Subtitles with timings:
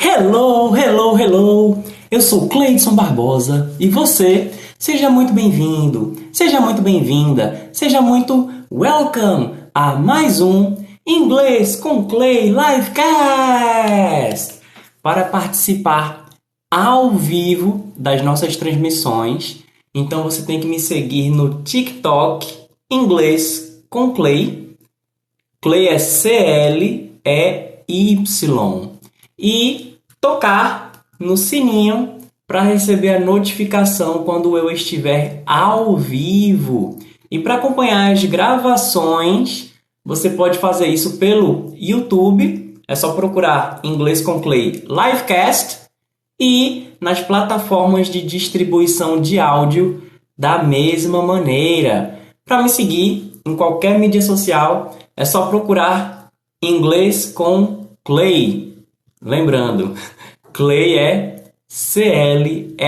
[0.00, 1.82] Hello, hello, hello!
[2.08, 9.54] Eu sou Cleidson Barbosa e você, seja muito bem-vindo, seja muito bem-vinda, seja muito welcome
[9.74, 12.90] a mais um Inglês com Clay Livecast!
[15.02, 16.26] Para participar
[16.70, 22.46] ao vivo das nossas transmissões, então você tem que me seguir no TikTok
[22.88, 24.76] Inglês com Clay.
[25.60, 27.08] Clay é C-L-E-Y.
[29.38, 36.98] E tocar no sininho para receber a notificação quando eu estiver ao vivo.
[37.30, 39.70] E para acompanhar as gravações,
[40.04, 42.74] você pode fazer isso pelo YouTube.
[42.88, 45.80] É só procurar Inglês com Clay Livecast
[46.40, 50.02] e nas plataformas de distribuição de áudio
[50.36, 52.18] da mesma maneira.
[52.46, 56.30] Para me seguir em qualquer mídia social, é só procurar
[56.62, 58.77] Inglês com Clay.
[59.22, 59.94] Lembrando,
[60.52, 62.78] Clay é C-L-E-Y.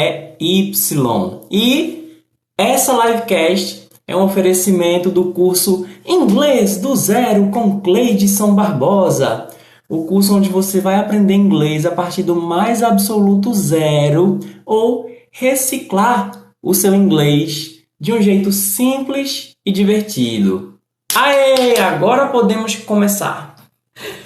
[1.50, 2.22] E
[2.56, 9.48] essa livecast é um oferecimento do curso Inglês do Zero com Clay de São Barbosa.
[9.88, 16.30] O curso onde você vai aprender inglês a partir do mais absoluto zero ou reciclar
[16.62, 20.78] o seu inglês de um jeito simples e divertido.
[21.14, 23.49] Aê, agora podemos começar.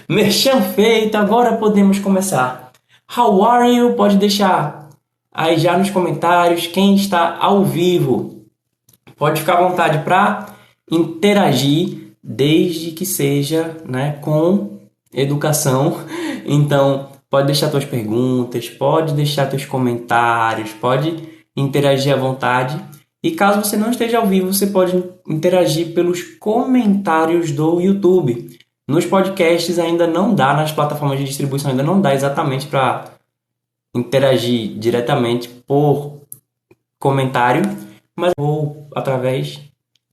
[0.08, 2.72] Merchan feito, agora podemos começar.
[3.16, 3.94] How are you?
[3.94, 4.90] Pode deixar
[5.32, 8.44] aí já nos comentários quem está ao vivo.
[9.16, 10.54] Pode ficar à vontade para
[10.90, 14.78] interagir, desde que seja né, com
[15.12, 15.98] educação.
[16.46, 22.78] Então, pode deixar suas perguntas, pode deixar seus comentários, pode interagir à vontade.
[23.22, 28.58] E caso você não esteja ao vivo, você pode interagir pelos comentários do YouTube.
[28.86, 33.04] Nos podcasts ainda não dá, nas plataformas de distribuição ainda não dá exatamente para
[33.94, 36.20] interagir diretamente por
[36.98, 37.62] comentário,
[38.14, 39.60] mas vou através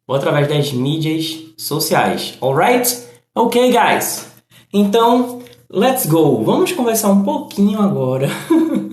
[0.08, 2.38] vou através das mídias sociais.
[2.42, 3.08] Alright?
[3.36, 4.32] Ok, guys.
[4.74, 6.44] Então, let's go.
[6.44, 8.30] Vamos conversar um pouquinho agora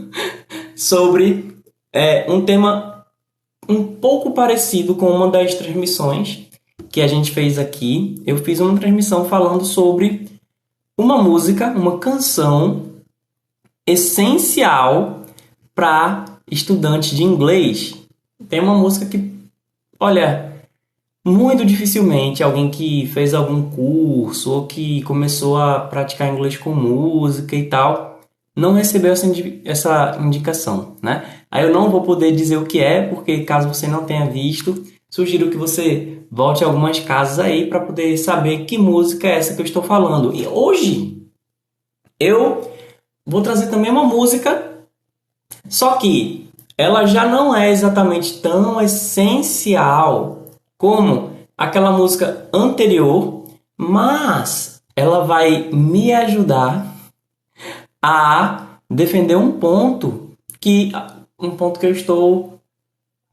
[0.74, 1.56] sobre
[1.92, 3.04] é, um tema
[3.68, 6.48] um pouco parecido com uma das transmissões
[6.90, 10.28] que a gente fez aqui, eu fiz uma transmissão falando sobre
[10.96, 12.86] uma música, uma canção
[13.86, 15.24] essencial
[15.74, 17.94] para estudantes de inglês.
[18.48, 19.32] Tem uma música que,
[19.98, 20.52] olha,
[21.24, 27.54] muito dificilmente alguém que fez algum curso ou que começou a praticar inglês com música
[27.54, 28.08] e tal
[28.58, 29.26] não recebeu essa,
[29.64, 31.24] essa indicação, né?
[31.48, 34.84] Aí eu não vou poder dizer o que é, porque caso você não tenha visto,
[35.10, 39.60] sugiro que você volte algumas casas aí para poder saber que música é essa que
[39.60, 40.34] eu estou falando.
[40.34, 41.22] E hoje
[42.20, 42.72] eu
[43.24, 44.78] vou trazer também uma música,
[45.68, 50.44] só que ela já não é exatamente tão essencial
[50.76, 53.44] como aquela música anterior,
[53.76, 56.86] mas ela vai me ajudar
[58.02, 60.30] a defender um ponto
[60.60, 60.92] que
[61.38, 62.60] um ponto que eu estou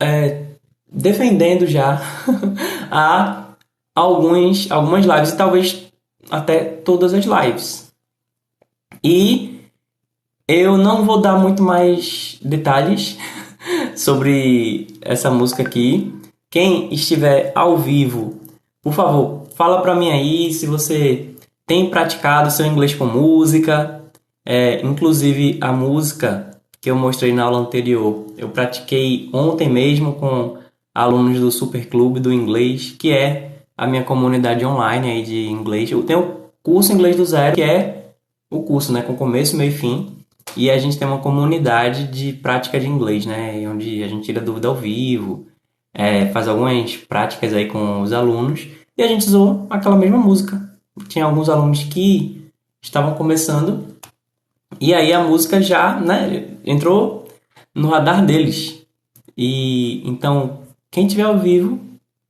[0.02, 0.46] é,
[0.95, 2.01] defendendo já
[2.89, 3.50] há
[3.94, 5.85] alguns, algumas lives e talvez
[6.31, 7.91] até todas as lives.
[9.03, 9.59] E
[10.47, 13.17] eu não vou dar muito mais detalhes
[13.95, 16.13] sobre essa música aqui.
[16.50, 18.39] Quem estiver ao vivo,
[18.81, 21.31] por favor, fala para mim aí se você
[21.67, 24.01] tem praticado seu inglês com música.
[24.47, 30.59] É, inclusive a música que eu mostrei na aula anterior, eu pratiquei ontem mesmo com
[30.95, 35.91] alunos do Super Clube do Inglês, que é a minha comunidade online aí de inglês.
[35.91, 38.11] Eu tenho o curso Inglês do Zero, que é
[38.50, 40.16] o curso, né, com começo, meio e fim.
[40.56, 44.39] E a gente tem uma comunidade de prática de inglês, né, onde a gente tira
[44.39, 45.45] dúvida ao vivo,
[45.94, 48.66] é, faz algumas práticas aí com os alunos.
[48.97, 50.62] E a gente usou aquela mesma música.
[51.09, 52.50] Tinha alguns alunos que
[52.81, 53.95] estavam começando
[54.80, 57.27] e aí a música já, né, entrou
[57.74, 58.81] no radar deles.
[59.38, 60.64] E então
[60.95, 61.77] quem tiver ao vivo,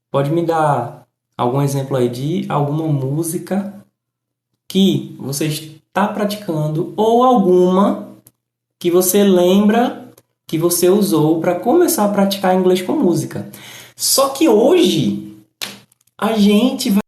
[0.10, 1.08] pode me dar
[1.38, 3.86] algum exemplo aí de alguma música
[4.68, 8.18] que você está praticando ou alguma
[8.80, 10.12] que você lembra
[10.48, 13.52] que você usou para começar a praticar inglês com música.
[13.96, 15.38] Só que hoje
[16.18, 17.04] a gente vai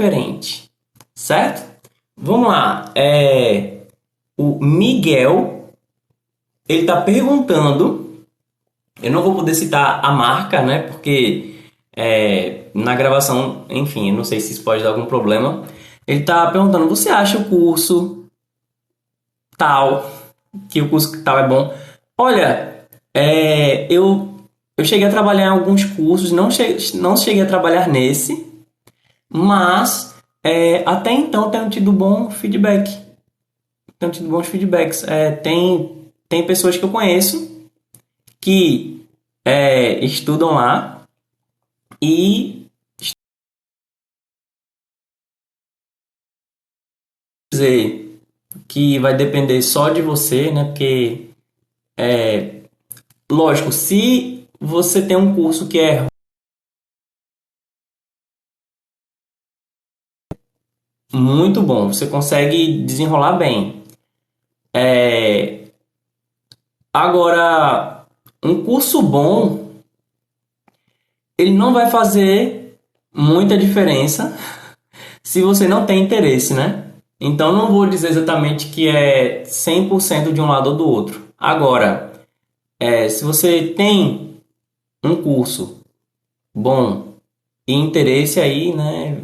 [0.00, 0.70] diferente,
[1.14, 1.70] certo?
[2.16, 3.82] Vamos lá, é
[4.38, 5.55] o Miguel
[6.68, 8.24] ele está perguntando.
[9.02, 10.80] Eu não vou poder citar a marca, né?
[10.82, 11.54] Porque
[11.94, 15.64] é, na gravação, enfim, não sei se isso pode dar algum problema.
[16.06, 18.24] Ele está perguntando: você acha o curso
[19.56, 20.10] tal,
[20.68, 21.74] que o curso tal é bom?
[22.16, 24.34] Olha, é, eu,
[24.76, 28.46] eu cheguei a trabalhar em alguns cursos, não cheguei, não cheguei a trabalhar nesse,
[29.28, 30.14] mas
[30.44, 33.06] é, até então tenho tido bom feedback.
[33.98, 35.02] Tenho tido bons feedbacks.
[35.04, 35.95] É, tem,
[36.28, 37.68] tem pessoas que eu conheço
[38.40, 39.06] que
[39.44, 41.06] é, estudam lá
[42.00, 42.66] e
[47.52, 48.20] dizer
[48.68, 50.64] que vai depender só de você, né?
[50.64, 51.30] Porque
[51.96, 52.62] é
[53.30, 56.06] lógico, se você tem um curso que é
[61.12, 63.82] muito bom, você consegue desenrolar bem.
[64.74, 65.65] É...
[66.96, 68.06] Agora,
[68.42, 69.70] um curso bom,
[71.36, 72.78] ele não vai fazer
[73.12, 74.34] muita diferença
[75.22, 76.84] se você não tem interesse, né?
[77.20, 81.28] Então, não vou dizer exatamente que é 100% de um lado ou do outro.
[81.36, 82.14] Agora,
[82.80, 84.38] é, se você tem
[85.04, 85.82] um curso
[86.54, 87.08] bom
[87.68, 89.22] e interesse aí, né?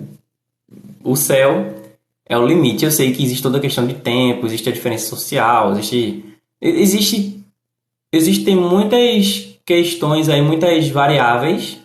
[1.02, 1.74] O céu
[2.26, 2.84] é o limite.
[2.84, 6.22] Eu sei que existe toda a questão de tempo, existe a diferença social, existe.
[6.60, 7.41] Existe.
[8.12, 11.78] Existem muitas questões aí, muitas variáveis,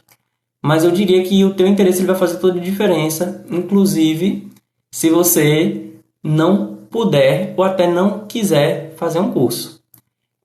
[0.61, 4.51] mas eu diria que o teu interesse ele vai fazer toda a diferença, inclusive
[4.91, 5.93] se você
[6.23, 9.81] não puder ou até não quiser fazer um curso.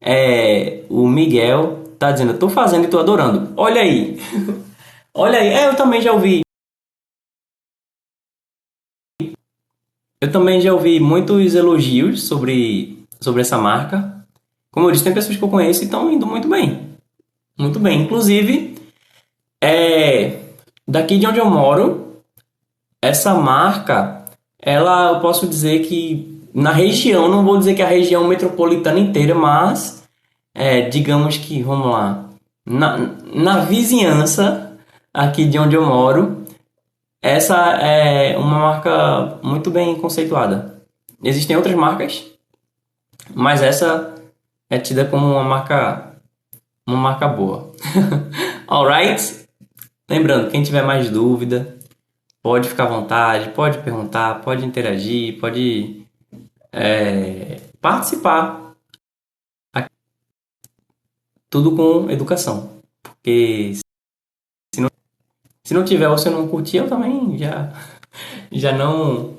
[0.01, 3.53] É, o Miguel tá dizendo, tô fazendo e tô adorando.
[3.57, 4.19] Olha aí.
[5.15, 5.49] Olha aí.
[5.49, 6.43] É, eu também já ouvi
[10.23, 14.22] Eu também já ouvi muitos elogios sobre, sobre essa marca.
[14.73, 16.97] Como eu disse, tem pessoas que eu conheço e estão indo muito bem.
[17.57, 18.03] Muito bem.
[18.03, 18.75] Inclusive,
[19.61, 20.39] é,
[20.89, 22.17] daqui de onde eu moro,
[23.01, 24.25] essa marca,
[24.59, 28.99] ela eu posso dizer que na região, não vou dizer que é a região metropolitana
[28.99, 30.03] inteira, mas
[30.55, 32.31] é, digamos que, vamos lá,
[32.65, 32.99] na,
[33.35, 34.77] na vizinhança
[35.13, 36.45] aqui de onde eu moro,
[37.21, 40.83] essa é uma marca muito bem conceituada.
[41.23, 42.25] Existem outras marcas,
[43.35, 44.15] mas essa
[44.73, 46.17] é tida como uma marca
[46.87, 47.73] uma marca boa.
[48.67, 49.47] Alright?
[50.09, 51.77] Lembrando, quem tiver mais dúvida,
[52.43, 56.07] pode ficar à vontade, pode perguntar, pode interagir, pode
[56.73, 58.75] é, participar.
[61.51, 62.81] Tudo com educação.
[63.03, 63.75] Porque
[65.65, 67.71] se não tiver ou você não curtir, eu também já,
[68.51, 69.37] já não,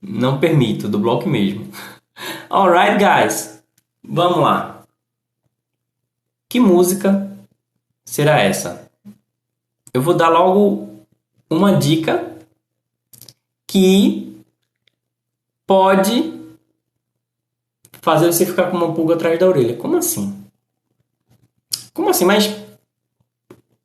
[0.00, 1.66] não permito, do bloco mesmo.
[2.50, 3.64] Alright, guys.
[4.06, 4.73] Vamos lá.
[6.54, 7.36] Que música
[8.04, 8.88] será essa?
[9.92, 11.04] Eu vou dar logo
[11.50, 12.32] uma dica
[13.66, 14.40] que
[15.66, 16.32] pode
[18.00, 19.76] fazer você ficar com uma pulga atrás da orelha.
[19.76, 20.44] Como assim?
[21.92, 22.24] Como assim?
[22.24, 22.44] Mas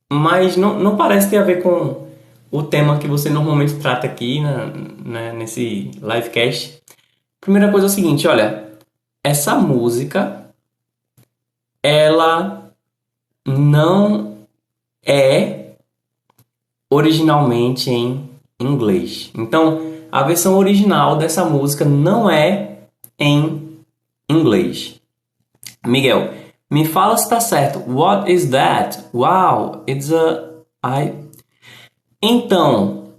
[0.08, 2.06] mas não, não parece ter a ver com
[2.52, 6.80] o tema que você normalmente trata aqui na, né, nesse livecast.
[7.40, 8.64] Primeira coisa é o seguinte, olha,
[9.24, 10.39] essa música
[11.82, 12.72] ela
[13.46, 14.38] não
[15.04, 15.72] é
[16.90, 18.28] originalmente em
[18.60, 19.30] inglês.
[19.34, 19.80] Então,
[20.10, 22.78] a versão original dessa música não é
[23.18, 23.78] em
[24.28, 25.00] inglês.
[25.86, 26.30] Miguel,
[26.70, 27.78] me fala se está certo.
[27.90, 28.98] What is that?
[29.12, 30.50] Wow, it's a
[30.84, 31.14] I.
[32.22, 33.12] Então,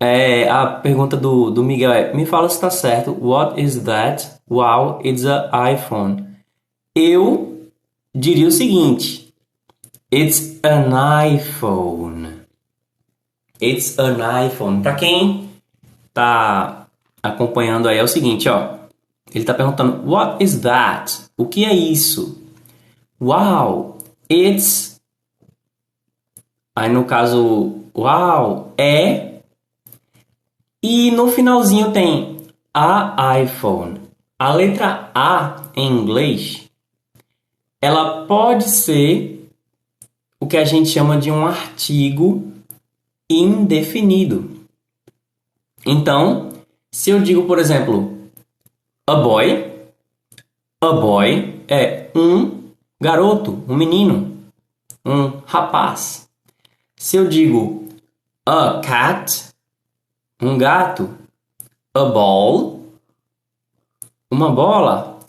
[0.00, 3.16] é, a pergunta do, do Miguel é: me fala se está certo.
[3.20, 4.40] What is that?
[4.48, 6.24] Wow, it's a iPhone.
[6.94, 7.55] Eu
[8.16, 9.32] diria o seguinte:
[10.12, 10.90] It's an
[11.34, 12.46] iPhone.
[13.60, 14.82] It's an iPhone.
[14.82, 15.50] Para quem
[16.12, 16.86] tá
[17.22, 18.76] acompanhando aí é o seguinte, ó.
[19.34, 21.12] Ele tá perguntando: What is that?
[21.36, 22.40] O que é isso?
[23.20, 23.98] Wow,
[24.30, 25.00] it's.
[26.74, 29.40] Aí no caso, wow, é.
[30.82, 32.36] E no finalzinho tem
[32.72, 34.00] a iPhone.
[34.38, 36.65] A letra A em inglês,
[37.86, 39.48] ela pode ser
[40.40, 42.52] o que a gente chama de um artigo
[43.30, 44.66] indefinido.
[45.86, 46.50] Então,
[46.90, 48.28] se eu digo, por exemplo,
[49.06, 49.72] a boy,
[50.80, 54.36] a boy é um garoto, um menino,
[55.04, 56.28] um rapaz.
[56.96, 57.86] Se eu digo
[58.44, 59.50] a cat,
[60.42, 61.16] um gato,
[61.94, 62.84] a ball,
[64.28, 65.20] uma bola,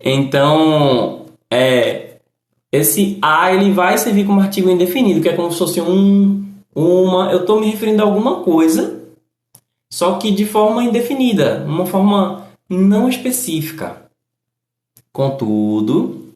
[0.00, 2.18] então é,
[2.70, 7.30] esse a ele vai servir como artigo indefinido, que é como se fosse um, uma.
[7.30, 9.02] Eu estou me referindo a alguma coisa,
[9.90, 14.02] só que de forma indefinida, uma forma não específica.
[15.12, 16.34] Contudo,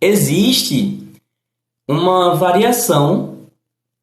[0.00, 1.08] existe
[1.88, 3.38] uma variação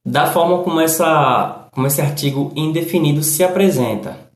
[0.04, 4.32] da forma como, essa, como esse artigo indefinido se apresenta.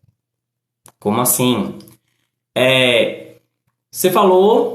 [0.99, 1.75] Como assim?
[2.53, 3.35] É,
[3.91, 4.74] você falou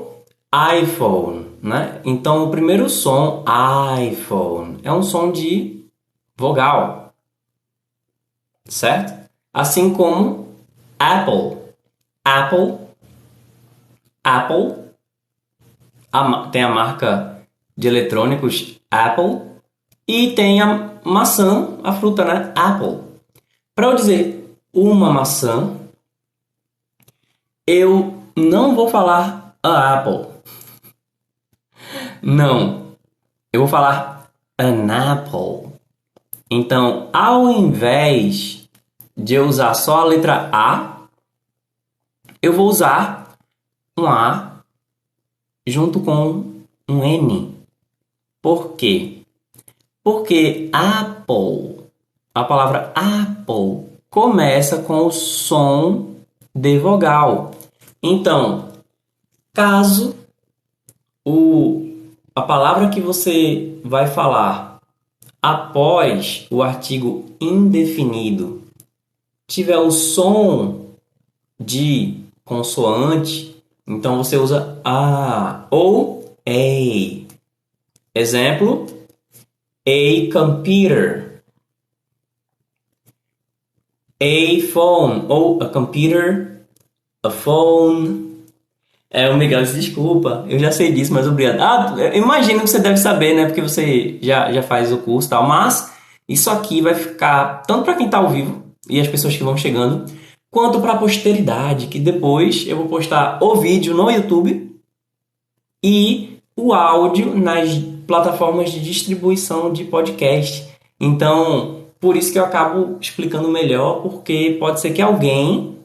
[0.52, 2.00] iPhone, né?
[2.04, 3.45] Então o primeiro som
[4.00, 5.85] iPhone é um som de
[6.37, 7.14] vogal,
[8.64, 9.30] certo?
[9.52, 10.49] Assim como
[10.99, 11.59] Apple,
[12.25, 12.78] Apple,
[14.25, 14.75] Apple,
[16.12, 17.42] a, tem a marca
[17.76, 19.40] de eletrônicos Apple
[20.07, 22.52] e tem a maçã, a fruta, né?
[22.57, 23.02] Apple.
[23.75, 25.76] Para eu dizer uma maçã,
[27.66, 30.30] eu não vou falar a apple.
[32.23, 32.97] Não.
[33.53, 35.73] Eu vou falar an apple.
[36.50, 38.69] Então, ao invés
[39.17, 41.00] de eu usar só a letra A,
[42.43, 43.37] eu vou usar
[43.97, 44.62] um A
[45.67, 47.55] junto com um N.
[48.43, 49.23] Por quê?
[50.03, 51.85] Porque apple,
[52.35, 56.17] a palavra apple, começa com o som
[56.55, 57.53] de vogal.
[58.03, 58.73] Então,
[59.53, 60.17] caso
[61.25, 61.90] o,
[62.35, 64.81] a palavra que você vai falar
[65.43, 68.63] após o artigo indefinido
[69.49, 70.91] tiver o som
[71.59, 73.57] de consoante,
[73.87, 77.31] então você usa a ou a.
[78.15, 78.87] Exemplo:
[79.87, 81.43] a computer,
[84.21, 86.63] a phone ou a computer,
[87.23, 88.30] a phone.
[89.12, 91.61] É, o Miguel disse, desculpa, eu já sei disso, mas obrigado.
[91.61, 93.47] Ah, imagino que você deve saber, né?
[93.47, 95.49] Porque você já, já faz o curso e tal.
[95.49, 95.93] Mas
[96.29, 99.57] isso aqui vai ficar tanto para quem está ao vivo e as pessoas que vão
[99.57, 100.07] chegando,
[100.50, 104.76] quanto para a posteridade, que depois eu vou postar o vídeo no YouTube
[105.83, 107.76] e o áudio nas
[108.07, 110.69] plataformas de distribuição de podcast.
[111.00, 115.79] Então, por isso que eu acabo explicando melhor, porque pode ser que alguém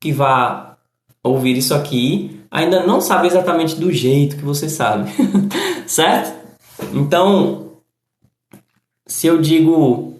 [0.00, 0.73] que vá
[1.24, 5.10] ouvir isso aqui ainda não sabe exatamente do jeito que você sabe,
[5.88, 6.32] certo?
[6.92, 7.72] Então,
[9.06, 10.14] se eu digo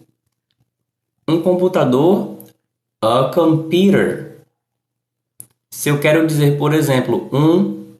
[1.28, 2.38] um computador,
[3.00, 4.44] a computer.
[5.70, 7.96] Se eu quero dizer, por exemplo, um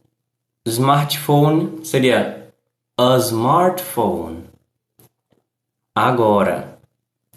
[0.65, 2.49] smartphone, seria
[2.97, 4.45] a smartphone.
[5.95, 6.79] Agora,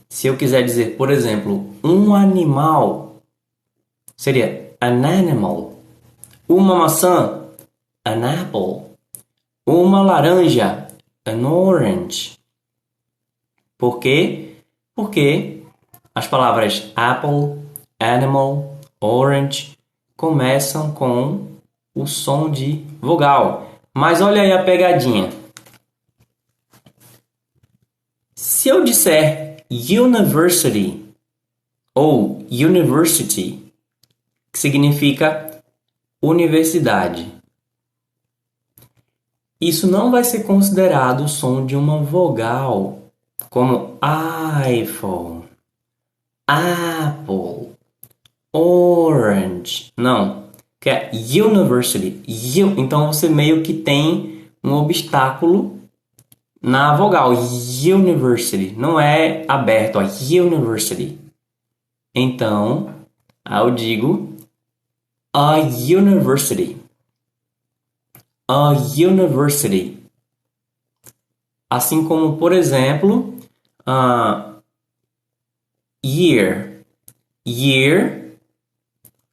[0.07, 3.21] se eu quiser dizer, por exemplo, um animal,
[4.15, 5.73] seria an animal.
[6.47, 7.47] Uma maçã,
[8.05, 8.95] an apple.
[9.65, 10.87] Uma laranja,
[11.25, 12.37] an orange.
[13.77, 14.55] Por quê?
[14.95, 15.63] Porque
[16.15, 17.61] as palavras apple,
[17.99, 19.77] animal, orange
[20.15, 21.47] começam com
[21.93, 23.69] o som de vogal.
[23.93, 25.29] Mas olha aí a pegadinha.
[28.35, 31.03] Se eu disser university
[31.93, 33.66] ou university,
[34.51, 35.61] que significa
[36.21, 37.31] universidade.
[39.59, 42.99] Isso não vai ser considerado o som de uma vogal,
[43.49, 43.97] como
[44.69, 45.43] iPhone,
[46.47, 47.71] Apple,
[48.53, 49.91] Orange.
[49.97, 50.43] Não,
[50.79, 52.21] que é University.
[52.77, 55.79] Então você meio que tem um obstáculo
[56.61, 58.75] na vogal University.
[58.77, 61.19] Não é aberto, ó, University.
[62.13, 62.93] Então,
[63.49, 64.36] eu digo
[65.37, 66.81] a university.
[68.49, 70.03] A university.
[71.69, 73.37] Assim como, por exemplo,
[73.87, 74.59] uh,
[76.03, 76.81] year.
[77.47, 78.31] Year,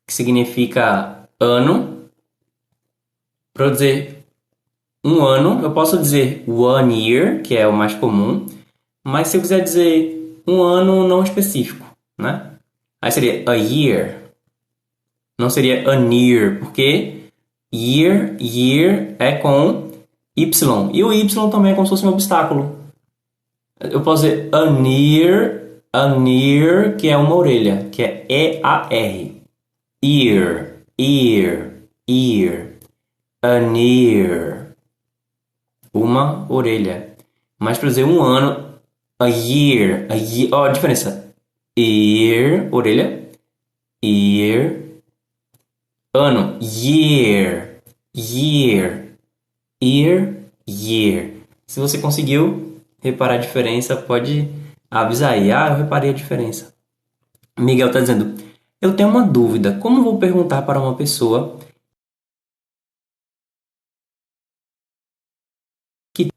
[0.06, 2.10] que significa ano.
[3.54, 4.26] Para dizer
[5.02, 8.44] um ano, eu posso dizer one year, que é o mais comum.
[9.02, 11.86] Mas se eu quiser dizer um ano não específico,
[12.18, 12.58] né?
[13.00, 14.23] Aí seria a year.
[15.38, 17.24] Não seria a near, porque
[17.72, 19.90] year, year é com
[20.36, 20.90] Y.
[20.92, 22.76] E o Y também é como se fosse um obstáculo.
[23.80, 25.62] Eu posso dizer a near,
[25.92, 29.42] a near, que é uma orelha, que é E-A-R.
[30.02, 31.72] Ear, ear,
[32.06, 32.66] ear.
[33.42, 34.76] A near.
[35.92, 37.14] Uma orelha.
[37.58, 38.78] Mas para dizer um ano,
[39.18, 40.48] a year, a year.
[40.52, 41.32] Ó, a diferença.
[41.76, 43.28] Ear, orelha.
[44.02, 44.83] Ear,
[46.14, 47.82] ano, year,
[48.16, 49.16] year,
[49.82, 50.36] year,
[50.68, 51.32] year.
[51.66, 54.48] Se você conseguiu reparar a diferença, pode
[54.90, 55.50] avisar aí.
[55.50, 56.72] Ah, eu reparei a diferença.
[57.58, 58.40] Miguel está dizendo:
[58.80, 59.78] Eu tenho uma dúvida.
[59.80, 61.58] Como vou perguntar para uma pessoa
[66.14, 66.28] que.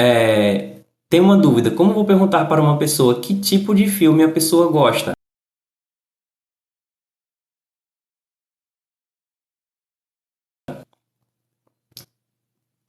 [0.00, 1.70] É, tem uma dúvida.
[1.70, 5.12] Como vou perguntar para uma pessoa que tipo de filme a pessoa gosta?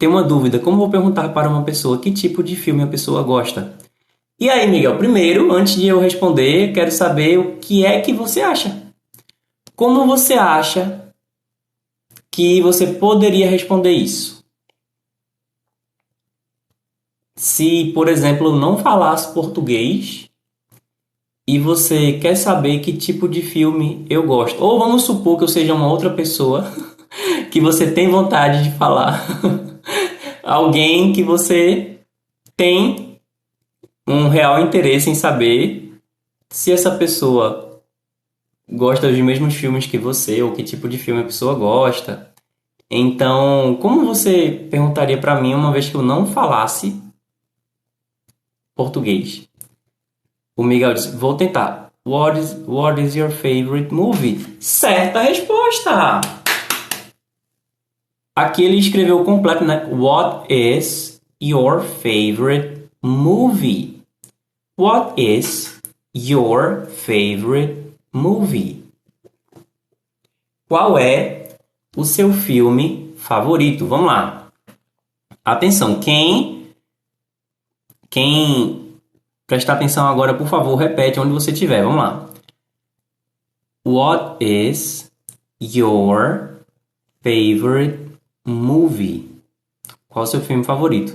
[0.03, 0.59] Tem uma dúvida.
[0.59, 3.77] Como vou perguntar para uma pessoa que tipo de filme a pessoa gosta?
[4.37, 8.41] E aí, Miguel, primeiro, antes de eu responder, quero saber o que é que você
[8.41, 8.91] acha.
[9.77, 11.09] Como você acha
[12.29, 14.43] que você poderia responder isso?
[17.37, 20.29] Se, por exemplo, não falasse português
[21.47, 25.47] e você quer saber que tipo de filme eu gosto, ou vamos supor que eu
[25.47, 26.69] seja uma outra pessoa
[27.49, 29.25] que você tem vontade de falar,
[30.43, 31.99] alguém que você
[32.55, 33.19] tem
[34.07, 35.93] um real interesse em saber
[36.49, 37.81] se essa pessoa
[38.69, 42.31] gosta dos mesmos filmes que você ou que tipo de filme a pessoa gosta.
[42.89, 47.01] Então, como você perguntaria para mim uma vez que eu não falasse
[48.75, 49.47] português?
[50.55, 51.91] O Miguel disse: "Vou tentar.
[52.05, 56.42] What is what is your favorite movie?" Certa resposta.
[58.35, 59.85] Aqui ele escreveu completo, né?
[59.85, 64.01] What is your favorite movie?
[64.75, 65.79] What is
[66.15, 68.83] your favorite movie?
[70.67, 71.49] Qual é
[71.95, 73.85] o seu filme favorito?
[73.85, 74.47] Vamos lá.
[75.45, 76.73] Atenção, quem
[78.09, 78.95] quem
[79.45, 81.83] prestar atenção agora, por favor, repete onde você estiver.
[81.83, 82.29] Vamos lá.
[83.85, 85.11] What is
[85.61, 86.63] your
[87.21, 88.02] favorite
[88.45, 89.29] movie?
[90.07, 91.13] Qual o seu filme favorito?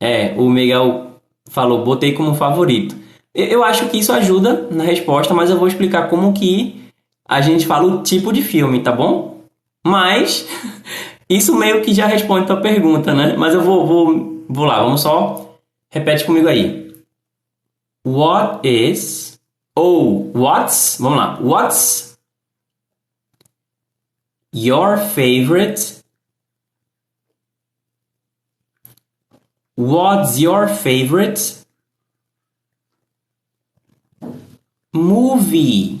[0.00, 2.96] É, o Miguel falou, botei como favorito.
[3.34, 6.90] Eu acho que isso ajuda na resposta, mas eu vou explicar como que
[7.28, 9.42] a gente fala o tipo de filme, tá bom?
[9.84, 10.48] Mas
[11.28, 13.36] isso meio que já responde tua pergunta, né?
[13.36, 15.56] Mas eu vou, vou, vou lá, vamos só.
[15.90, 16.94] Repete comigo aí.
[18.06, 19.38] What is
[19.76, 20.96] ou what's?
[20.98, 21.38] Vamos lá.
[21.40, 22.18] What's
[24.52, 25.99] your favorite
[29.76, 31.64] What's your favorite
[34.92, 36.00] movie?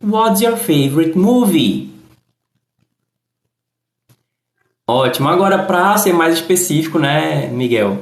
[0.00, 1.90] What's your favorite movie?
[4.88, 5.28] Ótimo.
[5.28, 7.98] Agora, para ser mais específico, né, Miguel?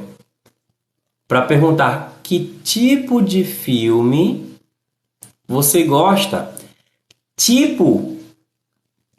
[1.26, 4.56] Para perguntar que tipo de filme
[5.46, 6.54] você gosta?
[7.36, 8.16] Tipo,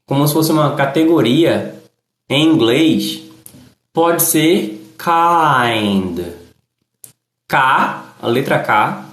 [0.05, 1.79] como se fosse uma categoria
[2.27, 3.28] em inglês
[3.99, 6.21] pode ser kind.
[7.49, 7.57] K,
[8.21, 9.03] a letra K,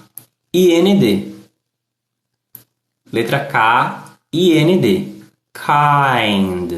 [0.55, 1.35] I N D.
[3.13, 5.25] Letra K, I N D.
[5.53, 6.73] Kind.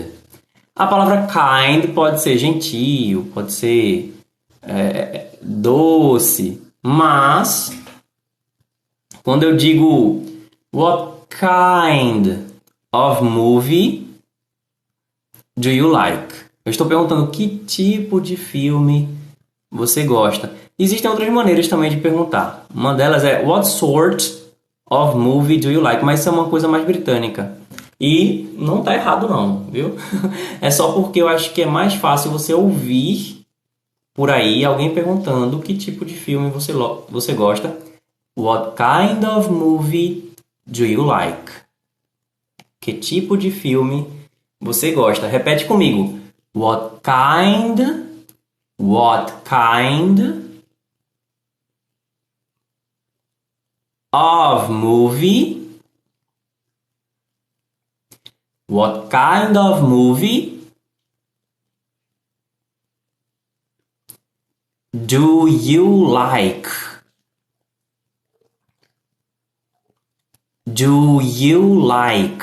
[0.75, 4.19] A palavra kind pode ser gentil, pode ser
[4.63, 7.77] é, doce, mas
[9.23, 10.25] quando eu digo
[10.73, 12.55] what kind
[12.91, 14.09] of movie
[15.55, 16.48] do you like?
[16.69, 19.09] Eu estou perguntando que tipo de filme
[19.71, 20.53] você gosta.
[20.79, 22.67] Existem outras maneiras também de perguntar.
[22.75, 24.23] Uma delas é What sort
[24.91, 26.05] of movie do you like?
[26.05, 27.57] Mas isso é uma coisa mais britânica.
[27.99, 29.97] E não tá errado não, viu?
[30.61, 33.47] É só porque eu acho que é mais fácil você ouvir
[34.15, 36.75] por aí alguém perguntando que tipo de filme você,
[37.09, 37.79] você gosta.
[38.39, 40.35] What kind of movie
[40.67, 41.51] do you like?
[42.79, 44.07] Que tipo de filme
[44.61, 45.27] você gosta?
[45.27, 46.28] Repete comigo.
[46.53, 48.25] What kind?
[48.77, 50.63] What kind
[54.13, 55.69] of movie?
[58.67, 60.59] What kind of movie
[64.93, 66.67] do you like?
[70.73, 72.43] Do you like?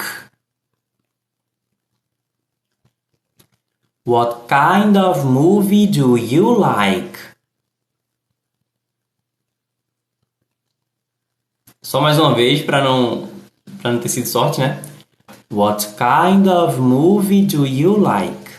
[4.08, 7.18] What kind of movie do you like?
[11.82, 13.28] Só mais uma vez para não
[13.82, 14.80] para não ter sido sorte, né?
[15.52, 18.52] What kind of movie do you like?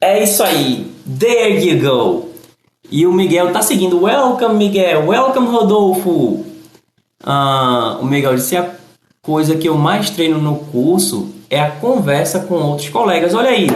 [0.00, 0.92] É isso aí.
[1.20, 2.32] There you go.
[2.90, 4.02] E o Miguel tá seguindo.
[4.02, 5.06] Welcome, Miguel.
[5.06, 6.44] Welcome, Rodolfo.
[7.22, 8.74] Ah, o Miguel disse a
[9.20, 13.34] coisa que eu mais treino no curso é a conversa com outros colegas.
[13.34, 13.66] Olha aí,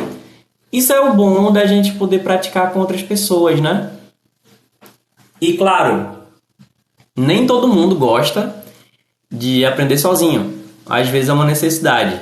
[0.72, 3.92] isso é o bom da gente poder praticar com outras pessoas, né?
[5.38, 6.16] E claro,
[7.14, 8.64] nem todo mundo gosta
[9.30, 10.58] de aprender sozinho.
[10.86, 12.18] Às vezes é uma necessidade.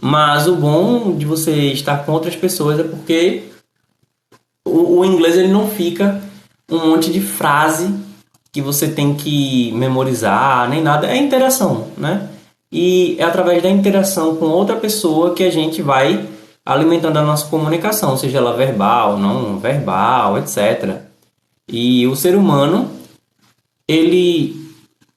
[0.00, 3.44] Mas o bom de você estar com outras pessoas é porque
[4.66, 6.20] o, o inglês ele não fica
[6.68, 7.94] um monte de frase
[8.50, 11.06] que você tem que memorizar, nem nada.
[11.06, 12.28] É interação, né?
[12.72, 16.26] E é através da interação com outra pessoa que a gente vai
[16.64, 21.02] alimentando a nossa comunicação, seja ela verbal, não verbal, etc.
[21.68, 22.90] E o ser humano,
[23.86, 24.56] ele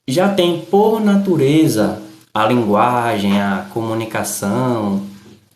[0.06, 2.02] já tem por natureza
[2.34, 5.06] a linguagem, a comunicação.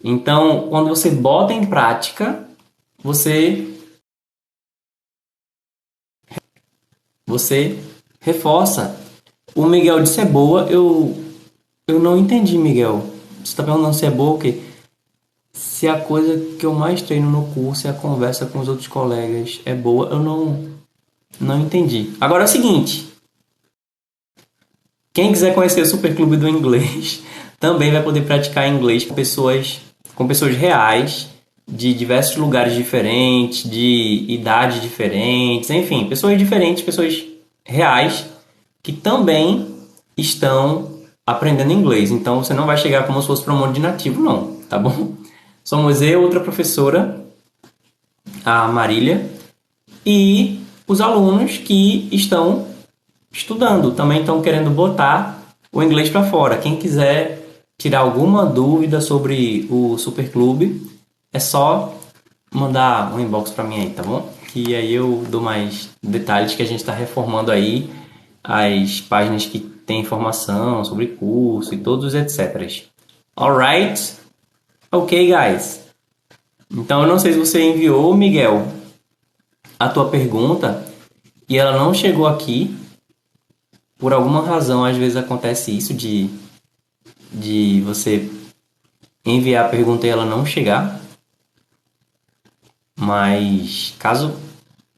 [0.02, 2.48] Então, quando você bota em prática,
[3.02, 3.66] você
[7.26, 7.78] você
[8.20, 8.98] reforça.
[9.54, 11.29] O Miguel disse é boa, eu
[11.90, 13.04] eu não entendi, Miguel.
[13.38, 14.60] Você está perguntando se é boa o quê?
[15.52, 18.86] Se a coisa que eu mais treino no curso é a conversa com os outros
[18.86, 20.70] colegas é boa, eu não
[21.38, 22.10] não entendi.
[22.20, 23.08] Agora é o seguinte,
[25.12, 27.22] quem quiser conhecer o Super Clube do Inglês
[27.58, 29.80] também vai poder praticar inglês com pessoas
[30.14, 31.28] com pessoas reais
[31.66, 37.24] de diversos lugares diferentes, de idades diferentes, enfim, pessoas diferentes, pessoas
[37.64, 38.26] reais
[38.82, 39.66] que também
[40.16, 40.89] estão
[41.30, 42.10] aprendendo inglês.
[42.10, 44.78] Então você não vai chegar como se fosse para um monte de nativo, não, tá
[44.78, 45.14] bom?
[45.64, 47.24] Somos eu, outra professora,
[48.44, 49.30] a Marília,
[50.04, 52.66] e os alunos que estão
[53.30, 55.40] estudando, também estão querendo botar
[55.72, 56.58] o inglês para fora.
[56.58, 57.40] Quem quiser
[57.78, 60.82] tirar alguma dúvida sobre o Super Clube,
[61.32, 61.94] é só
[62.52, 64.28] mandar um inbox para mim aí, tá bom?
[64.48, 67.88] Que aí eu dou mais detalhes que a gente está reformando aí
[68.42, 72.86] as páginas que tem informação sobre curso e todos os etc.
[73.34, 74.18] Alright?
[74.92, 75.80] Ok, guys.
[76.70, 78.68] Então eu não sei se você enviou, Miguel,
[79.76, 80.86] a tua pergunta
[81.48, 82.72] e ela não chegou aqui.
[83.98, 86.30] Por alguma razão, às vezes acontece isso de,
[87.32, 88.30] de você
[89.26, 91.00] enviar a pergunta e ela não chegar.
[92.96, 94.36] Mas caso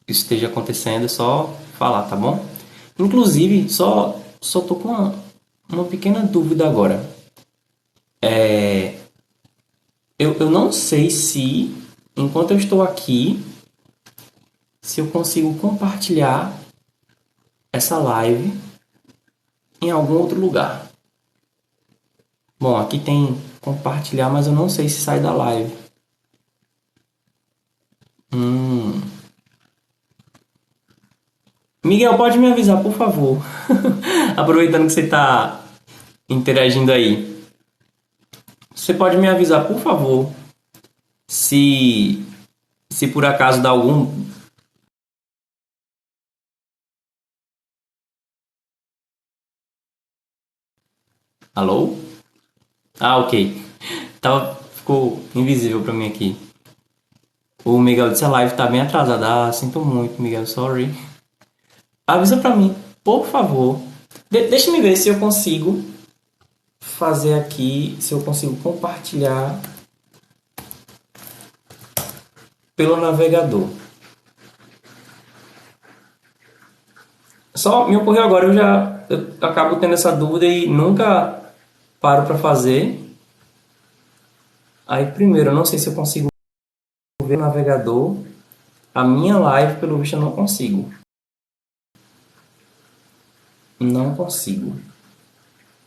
[0.07, 2.45] isso esteja acontecendo, é só falar, tá bom?
[2.99, 5.15] Inclusive, só, só tô com uma,
[5.71, 7.09] uma pequena dúvida agora.
[8.21, 8.99] É,
[10.19, 11.75] eu, eu não sei se,
[12.17, 13.43] enquanto eu estou aqui,
[14.83, 16.53] se eu consigo compartilhar
[17.73, 18.53] essa live
[19.81, 20.91] em algum outro lugar.
[22.61, 25.73] Bom, aqui tem compartilhar, mas eu não sei se sai da live.
[28.35, 29.01] Hum.
[31.85, 33.39] Miguel, pode me avisar, por favor.
[34.37, 35.61] Aproveitando que você está
[36.29, 37.43] interagindo aí.
[38.75, 40.33] Você pode me avisar, por favor,
[41.29, 42.25] se
[42.91, 44.23] se por acaso dá algum
[51.55, 51.99] Alô?
[52.99, 53.63] Ah, ok.
[54.21, 56.37] Tava, ficou invisível para mim aqui.
[57.65, 59.49] O Miguel disse a live tá bem atrasada.
[59.49, 61.12] Ah, sinto muito, Miguel, sorry.
[62.13, 63.81] Avisa pra mim, por favor.
[64.31, 65.83] De deixa me ver se eu consigo
[66.79, 69.59] fazer aqui, se eu consigo compartilhar
[72.77, 73.67] pelo navegador.
[77.55, 81.43] Só me ocorreu agora, eu já eu acabo tendo essa dúvida e nunca
[81.99, 83.11] paro para fazer.
[84.87, 86.29] Aí primeiro, eu não sei se eu consigo
[87.23, 88.19] ver o navegador.
[88.95, 90.93] A minha live, pelo visto, eu não consigo.
[93.83, 94.77] Não consigo.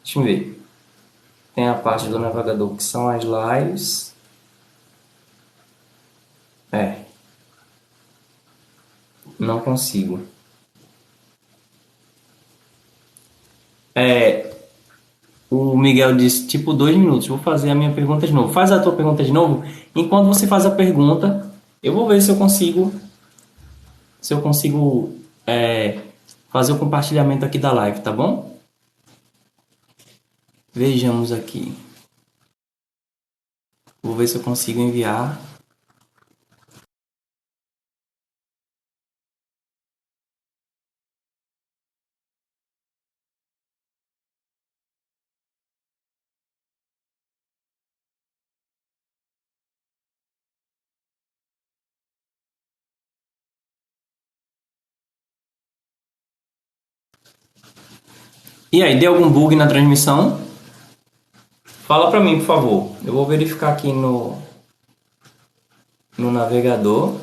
[0.03, 0.61] Deixa eu ver.
[1.55, 4.13] Tem a parte do navegador que são as lives.
[6.71, 6.97] É.
[9.39, 10.21] Não consigo.
[13.93, 14.53] É,
[15.49, 17.27] o Miguel disse, tipo, dois minutos.
[17.27, 18.51] Vou fazer a minha pergunta de novo.
[18.51, 19.63] Faz a tua pergunta de novo.
[19.95, 21.49] Enquanto você faz a pergunta,
[21.81, 22.93] eu vou ver se eu consigo,
[24.19, 25.15] se eu consigo
[25.47, 25.99] é,
[26.55, 28.57] fazer o compartilhamento aqui da live, tá bom?
[30.71, 31.77] Vejamos aqui.
[34.01, 35.37] Vou ver se eu consigo enviar
[58.75, 60.37] E aí, deu algum bug na transmissão?
[61.63, 62.91] Fala para mim, por favor.
[63.05, 64.37] Eu vou verificar aqui no
[66.17, 67.15] no navegador.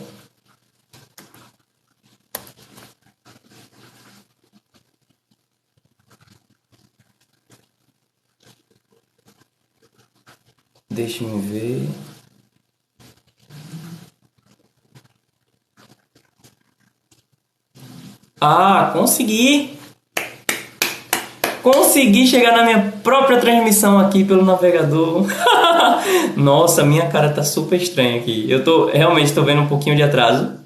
[10.89, 11.87] Deixa me ver.
[18.41, 19.82] Ah, consegui!
[21.63, 25.27] Consegui chegar na minha própria transmissão aqui pelo navegador.
[26.37, 28.51] Nossa, minha cara tá super estranha aqui.
[28.51, 30.61] Eu tô realmente tô vendo um pouquinho de atraso.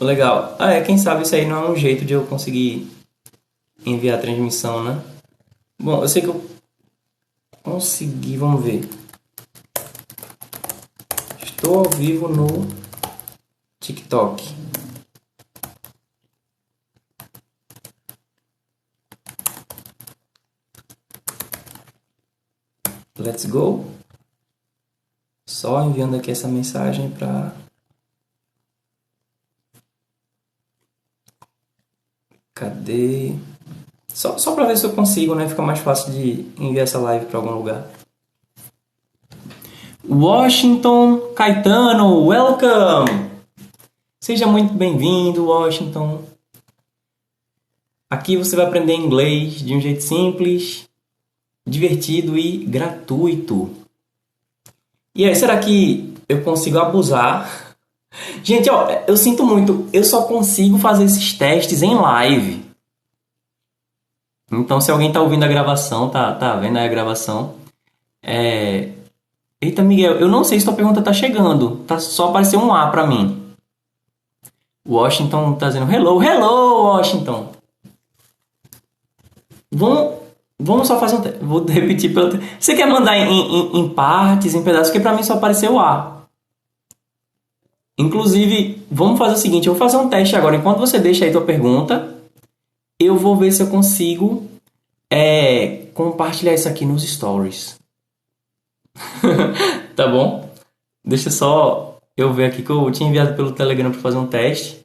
[0.00, 0.56] Legal.
[0.58, 2.90] Ah, é, quem sabe isso aí não é um jeito de eu conseguir
[3.84, 5.02] enviar a transmissão, né?
[5.78, 6.44] Bom, eu sei que eu
[7.62, 8.88] consegui, vamos ver.
[11.64, 12.46] Estou ao vivo no
[13.80, 14.54] TikTok.
[23.18, 23.86] Let's go.
[25.46, 27.54] Só enviando aqui essa mensagem para
[32.52, 33.38] Cadê?
[34.08, 35.48] Só, só para ver se eu consigo, né?
[35.48, 38.03] Fica mais fácil de enviar essa live para algum lugar.
[40.08, 43.30] Washington Caetano, welcome!
[44.20, 46.22] Seja muito bem-vindo, Washington.
[48.10, 50.88] Aqui você vai aprender inglês de um jeito simples,
[51.66, 53.70] divertido e gratuito.
[55.14, 57.64] E aí, será que eu consigo abusar
[58.42, 62.64] Gente, ó, eu sinto muito, eu só consigo fazer esses testes em live.
[64.52, 67.56] Então, se alguém tá ouvindo a gravação, tá, tá vendo a gravação,
[68.22, 68.90] é...
[69.60, 71.76] Eita, Miguel, eu não sei se tua pergunta tá chegando.
[71.86, 73.42] Tá só apareceu um A pra mim.
[74.86, 77.52] Washington tá dizendo hello, hello, Washington.
[79.72, 80.14] Vamos,
[80.58, 81.38] vamos só fazer um teste.
[81.42, 82.38] Vou repetir pelo.
[82.60, 84.88] Você quer mandar em, em, em partes, em pedaços?
[84.88, 86.14] Porque pra mim só apareceu A.
[87.96, 90.56] Inclusive, vamos fazer o seguinte, eu vou fazer um teste agora.
[90.56, 92.14] Enquanto você deixa aí tua pergunta,
[92.98, 94.48] eu vou ver se eu consigo
[95.08, 97.78] é, compartilhar isso aqui nos stories.
[99.96, 100.50] tá bom?
[101.04, 104.84] Deixa só eu ver aqui que eu tinha enviado pelo Telegram para fazer um teste.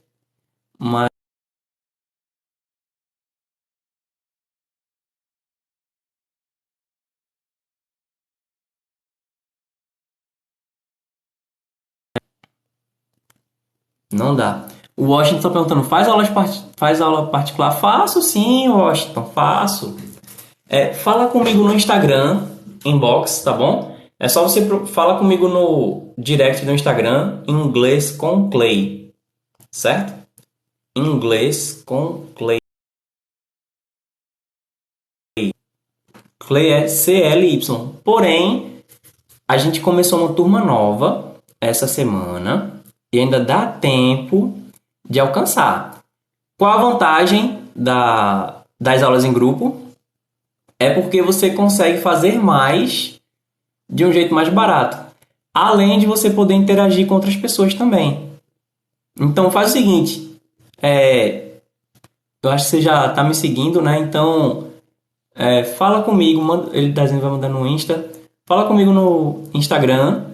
[0.78, 1.10] Mas
[14.12, 14.66] Não dá.
[14.98, 16.26] O Washington está perguntando, faz aula,
[16.76, 17.72] faz aula particular?
[17.72, 19.96] Faço sim, Washington, faço.
[20.68, 22.48] É, fala comigo no Instagram,
[22.84, 23.89] inbox, tá bom?
[24.22, 29.14] É só você fala comigo no direct do Instagram, inglês com Clay,
[29.72, 30.14] certo?
[30.94, 32.60] Inglês com Clay.
[36.38, 37.94] Clay é C-L-Y.
[38.04, 38.84] Porém,
[39.48, 44.60] a gente começou uma turma nova essa semana e ainda dá tempo
[45.10, 46.04] de alcançar.
[46.58, 49.80] Qual a vantagem da, das aulas em grupo?
[50.78, 53.19] É porque você consegue fazer mais
[53.90, 54.98] de um jeito mais barato,
[55.54, 58.30] além de você poder interagir com outras pessoas também.
[59.20, 60.40] Então faz o seguinte,
[60.82, 61.48] é,
[62.44, 64.00] eu acho que você já está me seguindo, né?
[64.00, 64.68] Então
[65.36, 68.10] é, fala comigo, manda, ele tá vai mandar no Insta,
[68.46, 70.26] fala comigo no Instagram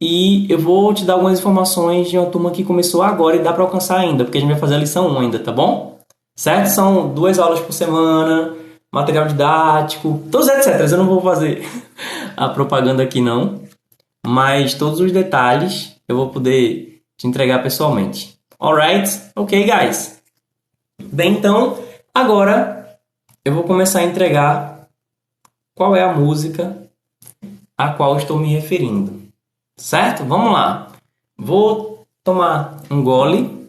[0.00, 3.52] e eu vou te dar algumas informações de uma turma que começou agora e dá
[3.52, 5.98] para alcançar ainda, porque a gente vai fazer a lição 1 ainda, tá bom?
[6.36, 6.66] Certo?
[6.66, 8.54] São duas aulas por semana,
[8.96, 10.90] material didático, todos etc.
[10.90, 11.68] Eu não vou fazer
[12.34, 13.60] a propaganda aqui não,
[14.26, 18.38] mas todos os detalhes eu vou poder te entregar pessoalmente.
[18.58, 19.20] Alright?
[19.36, 20.18] Ok, guys.
[20.98, 21.78] Bem, então,
[22.14, 22.98] agora
[23.44, 24.88] eu vou começar a entregar
[25.74, 26.74] qual é a música
[27.76, 29.24] a qual estou me referindo.
[29.76, 30.24] Certo?
[30.24, 30.90] Vamos lá.
[31.36, 33.65] Vou tomar um gole.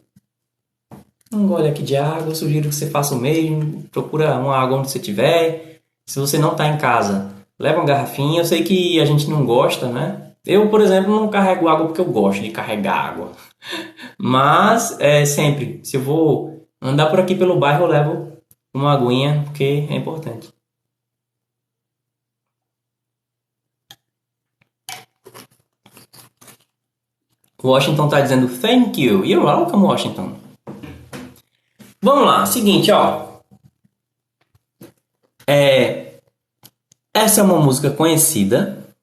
[1.32, 2.30] Um gole aqui de água.
[2.30, 3.84] Eu sugiro que você faça o mesmo.
[3.92, 5.82] Procura uma água onde você estiver.
[6.06, 8.42] Se você não está em casa, leva uma garrafinha.
[8.42, 10.32] Eu sei que a gente não gosta, né?
[10.46, 13.32] Eu, por exemplo, não carrego água porque eu gosto de carregar água.
[14.18, 18.32] Mas, é sempre, se eu vou andar por aqui pelo bairro, eu levo
[18.74, 20.50] uma aguinha, porque é importante.
[27.62, 29.26] Washington está dizendo thank you.
[29.26, 30.47] You're welcome, Washington.
[32.08, 33.42] Vamos lá, seguinte, ó.
[35.46, 36.22] É,
[37.14, 38.96] essa é uma música conhecida.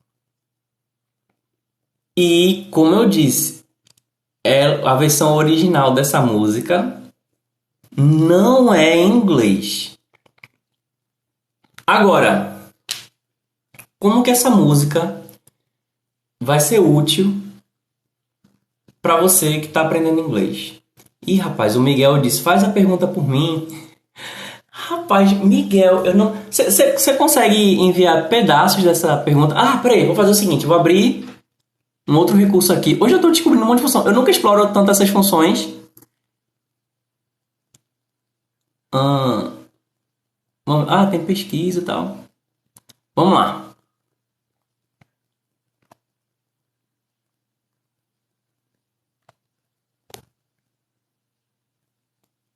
[2.16, 3.62] E, como eu disse,
[4.42, 6.98] é a versão original dessa música
[7.94, 9.98] não é em inglês.
[11.86, 12.58] Agora,
[13.98, 15.22] como que essa música
[16.40, 17.38] vai ser útil
[19.02, 20.82] para você que está aprendendo inglês.
[21.26, 23.68] Ih, rapaz, o Miguel disse: faz a pergunta por mim.
[24.70, 26.34] Rapaz, Miguel, eu não.
[26.50, 29.54] Você consegue enviar pedaços dessa pergunta?
[29.56, 31.26] Ah, peraí, vou fazer o seguinte: vou abrir
[32.08, 32.98] um outro recurso aqui.
[33.00, 34.06] Hoje eu estou descobrindo um monte de função.
[34.06, 35.72] Eu nunca exploro tanto essas funções.
[38.92, 39.50] Ah,
[40.66, 42.18] ah tem pesquisa e tal.
[43.16, 43.63] Vamos lá.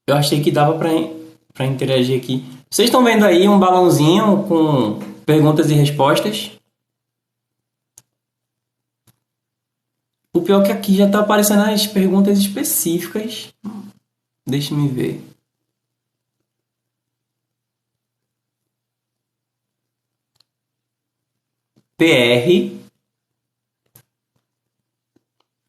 [0.08, 0.78] Eu achei que dava
[1.52, 2.42] para interagir aqui.
[2.70, 6.50] Vocês estão vendo aí um balãozinho com perguntas e respostas?
[10.32, 13.52] O pior é que aqui já está aparecendo as perguntas específicas.
[14.46, 15.22] Deixa me ver.
[21.98, 22.78] PR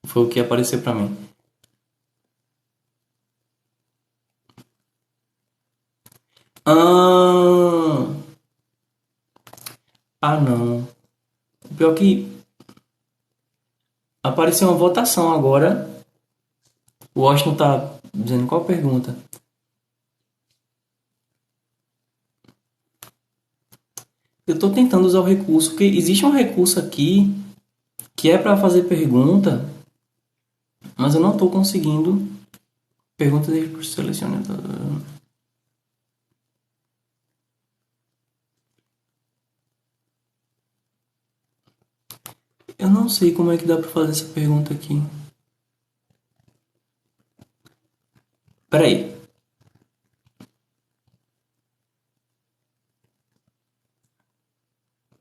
[0.05, 1.28] foi o que apareceu para mim.
[6.71, 8.05] Ah,
[10.21, 10.87] ah não.
[11.65, 12.31] O pior que
[14.21, 15.89] apareceu uma votação agora.
[17.15, 19.17] O Washington tá dizendo qual pergunta.
[24.45, 27.35] Eu estou tentando usar o recurso, porque existe um recurso aqui
[28.15, 29.67] que é para fazer pergunta,
[30.95, 32.27] mas eu não estou conseguindo.
[33.17, 34.57] Pergunta de selecionador.
[42.79, 45.01] Eu não sei como é que dá para fazer essa pergunta aqui.
[48.69, 49.13] Peraí.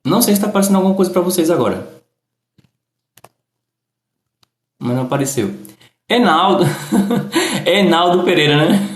[0.05, 2.01] Não sei se está aparecendo alguma coisa para vocês agora.
[4.79, 5.53] Mas não apareceu.
[6.09, 6.65] Enaldo.
[7.67, 8.89] Enaldo Pereira, né?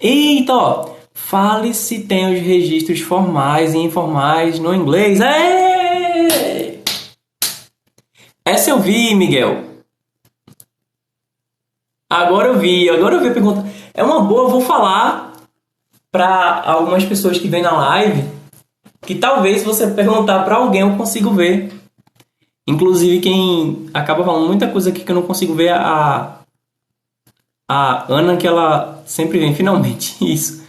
[0.00, 0.96] Eita, ó.
[1.12, 5.20] Fale se tem os registros formais e informais no inglês.
[5.20, 5.75] Ei!
[8.46, 9.64] Essa eu vi, Miguel.
[12.08, 13.68] Agora eu vi, agora eu vi a pergunta.
[13.92, 15.32] É uma boa, vou falar
[16.12, 18.24] para algumas pessoas que vêm na live
[19.02, 21.72] que talvez você perguntar para alguém eu consigo ver.
[22.68, 26.38] Inclusive quem acaba falando muita coisa aqui que eu não consigo ver a
[27.68, 30.64] a Ana que ela sempre vem finalmente isso.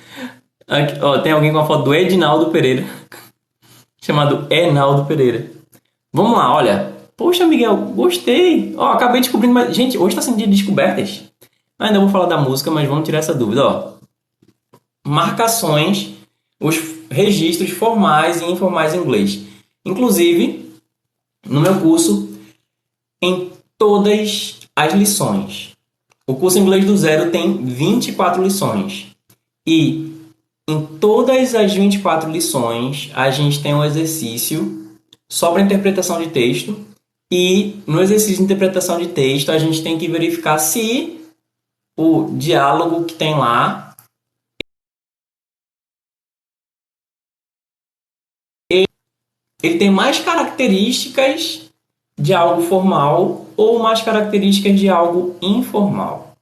[0.68, 2.84] Aqui, ó, tem alguém com a foto do Edinaldo Pereira
[4.02, 5.52] chamado Enaldo Pereira.
[6.12, 6.97] Vamos lá, olha.
[7.18, 8.76] Poxa, Miguel, gostei.
[8.78, 11.24] Ó, acabei descobrindo, mas gente, hoje está sendo dia de descobertas.
[11.80, 13.94] Ainda vou falar da música, mas vamos tirar essa dúvida, ó.
[15.06, 16.14] Marcações,
[16.60, 19.42] os registros formais e informais em inglês.
[19.84, 20.72] Inclusive,
[21.46, 22.30] no meu curso,
[23.22, 25.72] em todas as lições.
[26.26, 29.08] O curso Inglês do Zero tem 24 lições.
[29.66, 30.12] E
[30.68, 34.92] em todas as 24 lições, a gente tem um exercício
[35.30, 36.86] só para interpretação de texto.
[37.32, 41.20] E no exercício de interpretação de texto, a gente tem que verificar se
[41.98, 43.88] o diálogo que tem lá
[49.62, 51.70] ele tem mais características
[52.18, 56.36] de algo formal ou mais características de algo informal.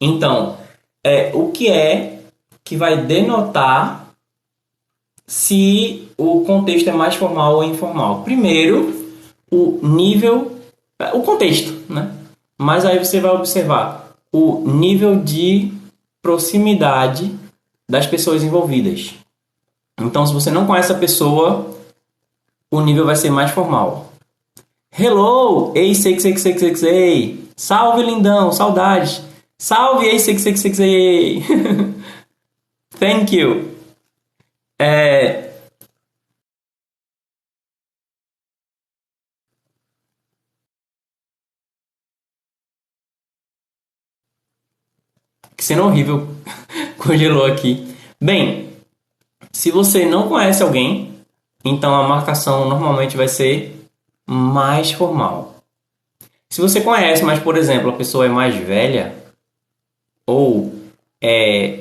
[0.00, 0.58] Então,
[1.04, 2.22] é, o que é
[2.62, 4.14] que vai denotar
[5.26, 8.22] se o contexto é mais formal ou informal?
[8.22, 8.97] Primeiro,
[9.50, 10.58] o nível,
[10.98, 12.14] é, o contexto, né?
[12.56, 15.72] Mas aí você vai observar o nível de
[16.20, 17.34] proximidade
[17.88, 19.14] das pessoas envolvidas.
[20.00, 21.74] Então, se você não conhece a pessoa,
[22.70, 24.12] o nível vai ser mais formal.
[24.96, 27.48] Hello, ei, sei, sei, sei, sei, sei.
[27.56, 29.22] Salve, lindão, saudades.
[29.56, 31.44] Salve, ei, sei, sei, sei, sei.
[32.98, 33.74] Thank you.
[34.78, 35.47] É...
[45.58, 46.28] Que cena horrível.
[46.96, 47.92] Congelou aqui.
[48.20, 48.70] Bem,
[49.50, 51.14] se você não conhece alguém,
[51.64, 53.76] então a marcação normalmente vai ser
[54.24, 55.56] mais formal.
[56.48, 59.16] Se você conhece, mas por exemplo, a pessoa é mais velha
[60.24, 60.72] ou
[61.20, 61.80] é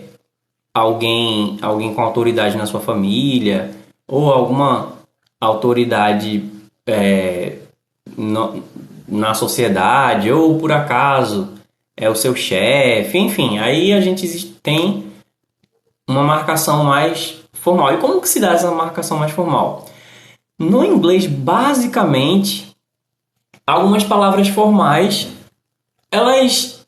[0.73, 3.75] alguém, alguém com autoridade na sua família
[4.07, 4.93] ou alguma
[5.39, 6.49] autoridade
[6.87, 7.59] é,
[8.17, 8.63] no,
[9.07, 11.56] na sociedade ou por acaso
[11.97, 14.27] é o seu chefe, enfim, aí a gente
[14.61, 15.11] tem
[16.07, 17.93] uma marcação mais formal.
[17.93, 19.85] E como que se dá essa marcação mais formal?
[20.59, 22.75] No inglês, basicamente,
[23.65, 25.27] algumas palavras formais,
[26.11, 26.87] elas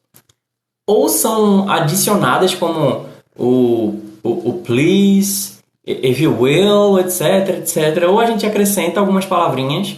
[0.88, 3.05] ou são adicionadas como
[3.38, 8.10] o, o, o please, if you will, etc, etc.
[8.10, 9.97] Ou a gente acrescenta algumas palavrinhas,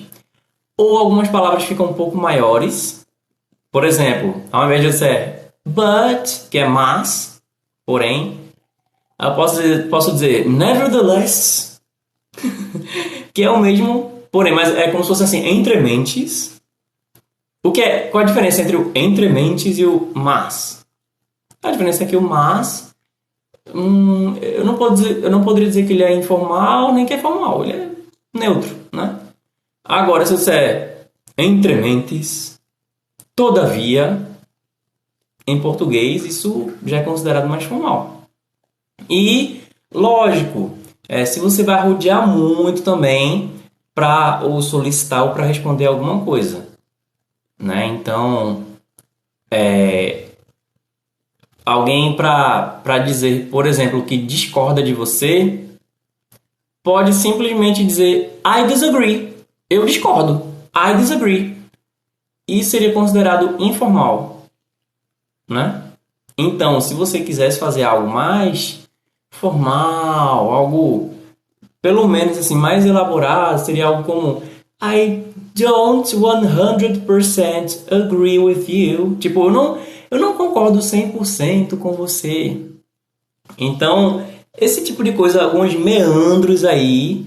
[0.77, 3.00] ou algumas palavras ficam um pouco maiores.
[3.71, 7.41] Por exemplo, ao invés de eu dizer but, que é mas,
[7.85, 8.39] porém,
[9.19, 11.79] eu posso dizer, posso dizer nevertheless,
[13.33, 16.59] que é o mesmo, porém, mas é como se fosse assim, entre mentes.
[17.63, 20.83] O que é, qual a diferença entre o entre mentes e o mas?
[21.61, 22.91] A diferença é que o mas
[23.73, 27.19] hum, eu, não posso eu não poderia dizer que ele é informal nem que é
[27.19, 27.89] formal, ele é
[28.33, 29.19] neutro, né?
[29.83, 31.07] Agora, se eu disser
[31.37, 32.59] entre mentes,
[33.41, 34.21] todavia,
[35.47, 38.21] em português, isso já é considerado mais formal.
[39.09, 39.61] E,
[39.91, 40.77] lógico,
[41.09, 43.51] é, se você vai rodear muito também
[43.95, 46.69] para ou solicitar ou para responder alguma coisa,
[47.57, 47.87] né?
[47.87, 48.63] Então,
[49.49, 50.27] é,
[51.65, 55.65] alguém para dizer, por exemplo, que discorda de você,
[56.83, 59.33] pode simplesmente dizer I disagree.
[59.67, 60.45] Eu discordo.
[60.75, 61.60] I disagree.
[62.47, 64.43] Isso seria considerado informal,
[65.47, 65.83] né?
[66.37, 68.87] Então, se você quisesse fazer algo mais
[69.29, 71.11] formal, algo
[71.81, 74.43] pelo menos assim mais elaborado, seria algo como
[74.81, 75.23] I
[75.55, 79.15] don't 100% agree with you.
[79.19, 79.77] Tipo, eu não
[80.11, 82.59] eu não concordo 100% com você.
[83.57, 84.25] Então,
[84.57, 87.25] esse tipo de coisa, alguns meandros aí,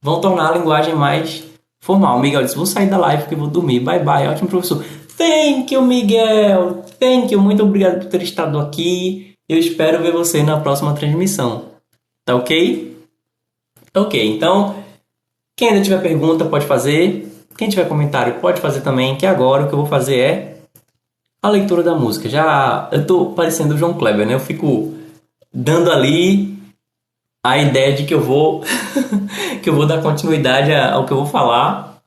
[0.00, 1.42] vão tornar a linguagem mais
[1.82, 2.18] formal.
[2.18, 3.80] Miguel disse: Vou sair da live porque vou dormir.
[3.80, 4.82] Bye bye, ótimo professor.
[5.18, 6.84] Thank you, Miguel.
[6.98, 7.40] Thank you.
[7.40, 9.34] Muito obrigado por ter estado aqui.
[9.46, 11.66] Eu espero ver você na próxima transmissão.
[12.24, 12.96] Tá ok?
[13.94, 14.76] Ok, então,
[15.54, 17.28] quem ainda tiver pergunta pode fazer.
[17.58, 20.56] Quem tiver comentário pode fazer também, que agora o que eu vou fazer é
[21.42, 22.28] a leitura da música.
[22.28, 24.32] Já eu tô parecendo o João Kleber, né?
[24.32, 24.94] Eu fico
[25.52, 26.56] dando ali
[27.42, 28.62] a ideia de que eu vou
[29.62, 32.02] que eu vou dar continuidade ao que eu vou falar.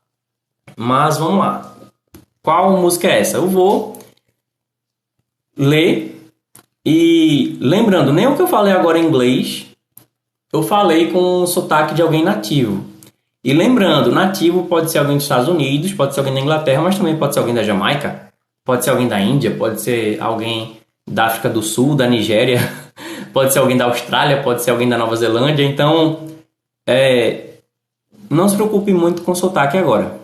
[0.75, 1.73] Mas vamos lá.
[2.41, 3.37] Qual música é essa?
[3.37, 3.99] Eu vou
[5.57, 6.31] ler
[6.85, 9.65] e lembrando, nem o que eu falei agora em inglês,
[10.53, 12.85] eu falei com o sotaque de alguém nativo.
[13.43, 16.97] E lembrando, nativo pode ser alguém dos Estados Unidos, pode ser alguém da Inglaterra, mas
[16.97, 18.29] também pode ser alguém da Jamaica.
[18.63, 20.77] Pode ser alguém da Índia, pode ser alguém
[21.07, 22.59] da África do Sul, da Nigéria,
[23.35, 25.65] pode ser alguém da Austrália, pode ser alguém da Nova Zelândia.
[25.65, 26.25] Então,
[26.87, 27.57] é,
[28.29, 30.17] não se preocupe muito com sotaque agora.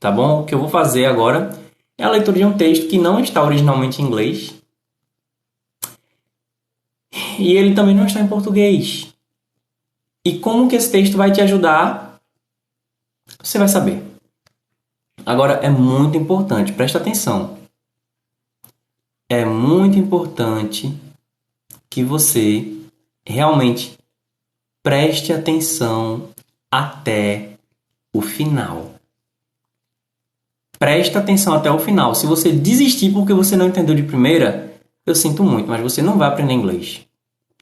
[0.00, 0.40] Tá bom?
[0.40, 1.54] O que eu vou fazer agora
[1.98, 4.54] é a leitura de um texto que não está originalmente em inglês.
[7.38, 9.12] E ele também não está em português.
[10.24, 12.18] E como que esse texto vai te ajudar?
[13.42, 14.02] Você vai saber.
[15.26, 17.58] Agora é muito importante, presta atenção.
[19.28, 21.06] É muito importante
[21.90, 22.76] que você
[23.26, 23.98] realmente
[24.82, 26.30] preste atenção
[26.70, 27.56] até
[28.14, 28.94] o final.
[30.78, 32.14] Preste atenção até o final.
[32.14, 34.72] Se você desistir porque você não entendeu de primeira,
[35.04, 37.06] eu sinto muito, mas você não vai aprender inglês.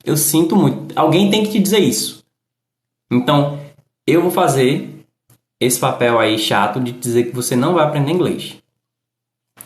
[0.05, 0.97] Eu sinto muito.
[0.99, 2.24] Alguém tem que te dizer isso.
[3.11, 3.59] Então,
[4.07, 5.05] eu vou fazer
[5.61, 8.57] esse papel aí chato de dizer que você não vai aprender inglês.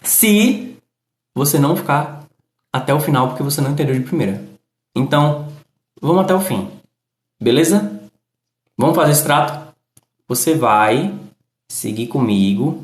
[0.03, 0.77] Se
[1.35, 2.27] você não ficar
[2.73, 4.50] até o final porque você não entendeu de primeira.
[4.95, 5.49] Então,
[6.01, 6.69] vamos até o fim.
[7.41, 8.01] Beleza?
[8.77, 9.75] Vamos fazer esse trato?
[10.29, 11.15] Você vai
[11.71, 12.83] seguir comigo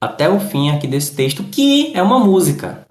[0.00, 2.86] até o fim aqui desse texto, que é uma música.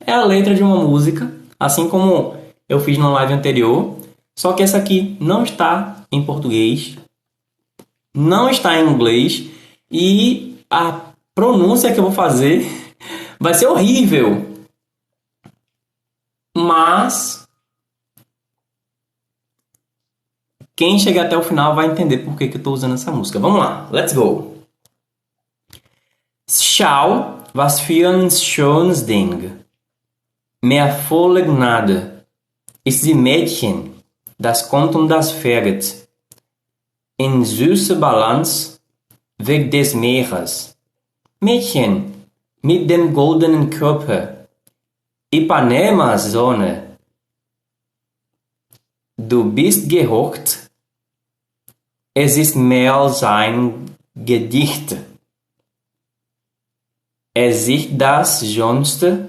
[0.00, 2.36] É a letra de uma música, assim como
[2.68, 3.96] eu fiz na live anterior,
[4.36, 6.96] só que essa aqui não está em português,
[8.14, 9.46] não está em inglês
[9.90, 11.00] e a
[11.34, 12.66] pronúncia que eu vou fazer
[13.40, 14.54] vai ser horrível.
[16.56, 17.45] Mas
[20.76, 23.38] quem chegar até o final vai entender por que, que eu estou usando essa música.
[23.38, 24.56] Vamos lá, let's go.
[26.48, 29.58] Schau, was für ein schönes Ding.
[30.62, 32.24] Mehr völlig nada.
[32.84, 33.94] Ist die Mädchen,
[34.38, 36.06] das kommt und das fährt
[37.18, 38.78] in süße Balance
[39.38, 40.76] weg des Meeres.
[41.40, 42.28] Mädchen
[42.62, 44.48] mit dem goldenen Körper,
[45.30, 46.96] Ipanemas Sonne.
[49.16, 50.65] Du bist gehockt,
[52.18, 54.96] es ist mehr als ein Gedicht.
[57.34, 59.28] Es ist das Schönste,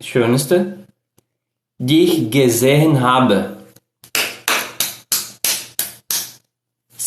[0.00, 0.88] Schönste,
[1.78, 3.56] die ich gesehen habe.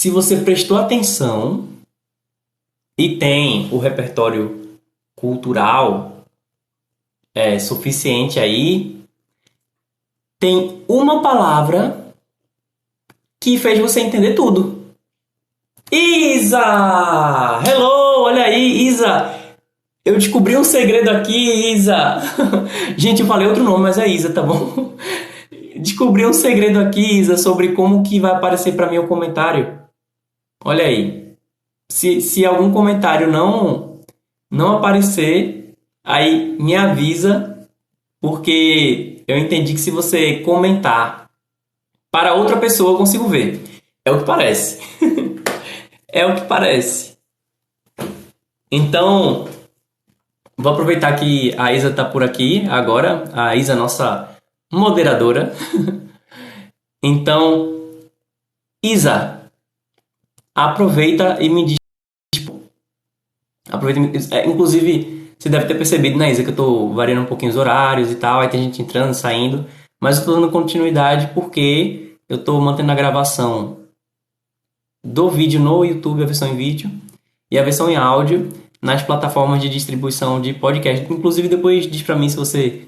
[0.04, 1.70] se você prestou atenção
[2.98, 4.78] e tem o repertório
[5.16, 6.26] cultural
[7.34, 9.02] é, suficiente aí,
[10.38, 12.14] tem uma palavra
[13.40, 14.73] que fez você entender tudo.
[15.96, 17.62] Isa!
[17.68, 18.24] Hello!
[18.24, 19.32] Olha aí, Isa!
[20.04, 22.18] Eu descobri um segredo aqui, Isa!
[22.98, 24.96] Gente, eu falei outro nome, mas é Isa, tá bom?
[25.78, 29.82] Descobri um segredo aqui, Isa, sobre como que vai aparecer para mim o comentário.
[30.66, 31.36] Olha aí.
[31.92, 34.00] Se, se algum comentário não
[34.50, 37.68] não aparecer, aí me avisa,
[38.20, 41.30] porque eu entendi que se você comentar
[42.12, 43.62] para outra pessoa eu consigo ver.
[44.04, 44.82] É o que parece.
[46.14, 47.18] é o que parece.
[48.72, 49.50] Então,
[50.56, 53.24] vou aproveitar que a Isa está por aqui agora.
[53.34, 54.38] A Isa, nossa
[54.72, 55.54] moderadora.
[57.04, 57.82] então,
[58.82, 59.42] Isa,
[60.56, 61.78] aproveita e me diz.
[63.70, 67.52] Aproveita, é, inclusive, você deve ter percebido, né, Isa, que eu estou variando um pouquinho
[67.52, 68.40] os horários e tal.
[68.40, 69.66] Aí tem gente entrando, saindo.
[70.00, 73.83] Mas eu estou dando continuidade porque eu estou mantendo a gravação
[75.04, 76.90] do vídeo no YouTube, a versão em vídeo,
[77.52, 78.52] e a versão em áudio
[78.82, 81.06] nas plataformas de distribuição de podcast.
[81.12, 82.88] Inclusive, depois diz para mim se você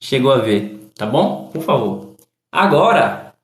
[0.00, 1.50] chegou a ver, tá bom?
[1.52, 2.14] Por favor.
[2.50, 3.34] Agora,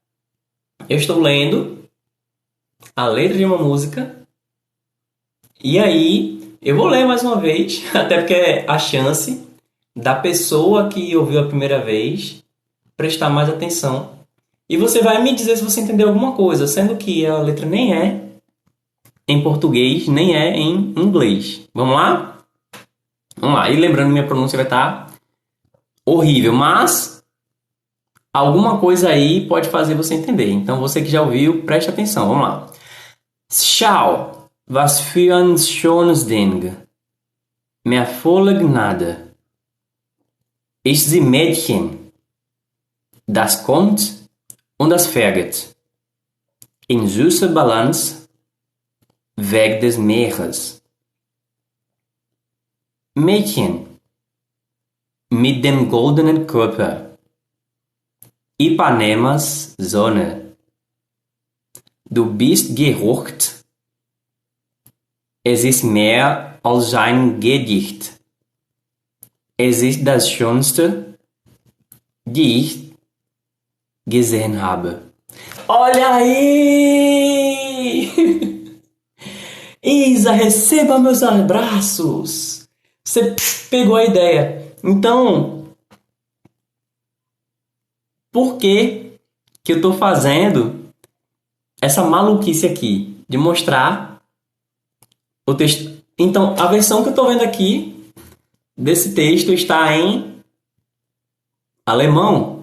[0.89, 1.85] eu estou lendo
[2.95, 4.16] a letra de uma música
[5.62, 9.47] e aí eu vou ler mais uma vez, até porque é a chance
[9.95, 12.43] da pessoa que ouviu a primeira vez
[12.97, 14.22] prestar mais atenção
[14.73, 17.95] e você vai me dizer se você entendeu alguma coisa, sendo que a letra nem
[17.95, 18.27] é
[19.29, 21.68] em português, nem é em inglês.
[21.75, 22.39] Vamos lá?
[23.37, 23.68] Vamos lá.
[23.68, 25.12] E lembrando minha pronúncia vai estar
[26.07, 27.23] horrível, mas
[28.33, 30.51] alguma coisa aí pode fazer você entender.
[30.51, 32.29] Então você que já ouviu, preste atenção.
[32.29, 32.66] Vamos lá.
[33.53, 36.75] Schau, was für ein schönes Ding.
[37.85, 39.35] Mehr Folge nada.
[40.83, 42.11] Ich sie Mädchen.
[43.29, 44.22] Das kommt
[44.83, 45.76] und das Fährt.
[46.89, 48.28] In süßer Balance
[49.37, 50.83] weg des Meeres.
[53.14, 53.87] Mädchen
[55.30, 57.16] mit dem goldenen Körper.
[58.59, 60.57] Ipanemas Sonne.
[62.05, 63.64] Du bist gerucht.
[65.45, 68.20] Es ist mehr als ein Gedicht.
[69.57, 71.16] Es ist das Schönste,
[72.24, 72.91] die ich
[74.07, 74.57] gesehen.
[75.68, 77.32] Olha aí!
[79.82, 82.68] Isa, receba meus abraços!
[83.05, 83.34] Você
[83.68, 84.74] pegou a ideia.
[84.84, 85.68] Então,
[88.30, 89.12] por que
[89.62, 90.92] que eu estou fazendo
[91.80, 94.22] essa maluquice aqui de mostrar
[95.46, 96.03] o texto?
[96.18, 98.12] Então, a versão que eu estou vendo aqui
[98.76, 100.42] desse texto está em
[101.84, 102.61] alemão.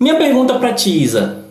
[0.00, 1.44] Minha pergunta para ti, Isa.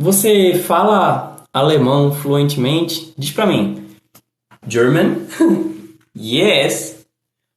[0.00, 3.12] Você fala alemão fluentemente?
[3.18, 3.96] Diz para mim.
[4.68, 5.26] German?
[6.16, 7.04] yes.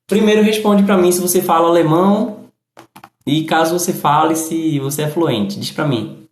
[0.08, 2.50] Primeiro responde para mim se você fala alemão
[3.28, 5.60] e caso você fale se você é fluente.
[5.60, 6.28] Diz para mim.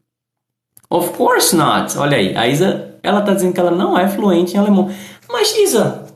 [0.90, 1.96] Of course not.
[2.00, 4.90] Olha aí, a Isa, ela tá dizendo que ela não é fluente em alemão.
[5.30, 6.08] Mas Isa,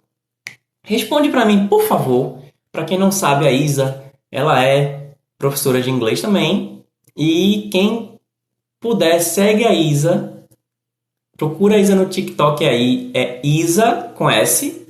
[0.84, 2.40] responde para mim, por favor.
[2.72, 6.79] Para quem não sabe, a Isa, ela é professora de inglês também
[7.20, 8.18] e quem
[8.80, 10.42] puder, segue a Isa.
[11.36, 13.12] Procura a Isa no TikTok aí.
[13.14, 14.88] É Isa com S.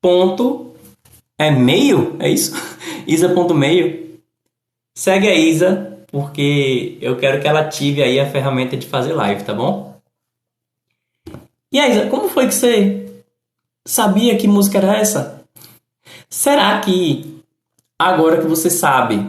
[0.00, 0.74] Ponto.
[1.36, 2.16] É meio?
[2.18, 2.54] É isso?
[3.06, 4.18] Isa.meio.
[4.94, 9.44] Segue a Isa, porque eu quero que ela ative aí a ferramenta de fazer live,
[9.44, 10.00] tá bom?
[11.70, 13.24] E aí, Isa, como foi que você
[13.84, 15.44] sabia que música era essa?
[16.30, 17.42] Será que
[17.98, 19.26] agora que você sabe,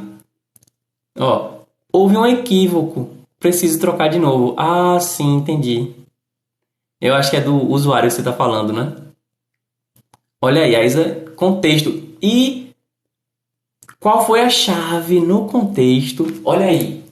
[1.17, 1.52] ó,
[1.95, 3.11] Houve um equívoco.
[3.39, 4.55] Preciso trocar de novo.
[4.57, 5.91] Ah, sim, entendi.
[6.99, 8.95] Eu acho que é do usuário que você está falando, né?
[10.41, 12.01] Olha aí, Isa, contexto.
[12.21, 12.73] E
[13.99, 16.41] qual foi a chave no contexto?
[16.43, 17.03] Olha aí.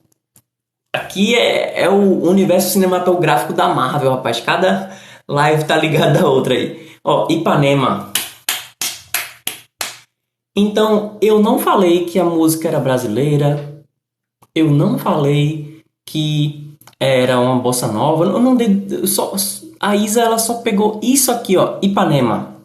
[0.93, 4.39] Aqui é, é o universo cinematográfico da Marvel, rapaz.
[4.39, 6.89] Cada live tá ligada a outra aí.
[7.03, 8.11] Ó, Ipanema.
[10.55, 13.70] Então, eu não falei que a música era brasileira,
[14.53, 18.25] eu não falei que era uma bossa nova.
[18.25, 19.33] Eu não dei, só,
[19.79, 22.57] a Isa ela só pegou isso aqui, ó, Ipanema.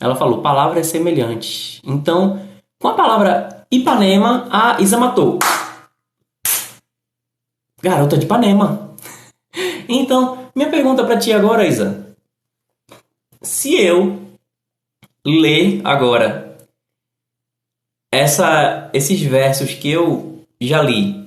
[0.00, 1.80] Ela falou palavra é semelhante.
[1.84, 2.40] Então,
[2.78, 5.38] com a palavra Ipanema, a Isa matou.
[7.82, 8.86] Garota de Ipanema.
[9.88, 12.14] Então, minha pergunta para ti agora, Isa.
[13.40, 14.20] Se eu
[15.24, 16.58] ler agora
[18.12, 21.26] essa, esses versos que eu já li,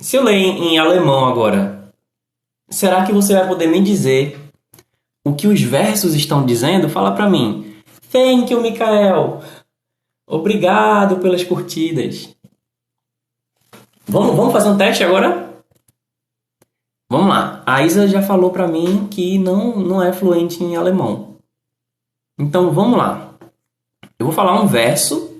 [0.00, 1.90] se eu ler em, em alemão agora,
[2.68, 4.38] será que você vai poder me dizer
[5.24, 6.88] o que os versos estão dizendo?
[6.88, 7.74] Fala para mim.
[8.12, 9.42] Thank you, Mikael.
[10.26, 12.34] Obrigado pelas curtidas.
[14.06, 15.54] Vamos, vamos fazer um teste agora?
[17.10, 17.62] Vamos lá.
[17.64, 21.38] A Isa já falou para mim que não, não é fluente em alemão.
[22.38, 23.34] Então vamos lá.
[24.18, 25.33] Eu vou falar um verso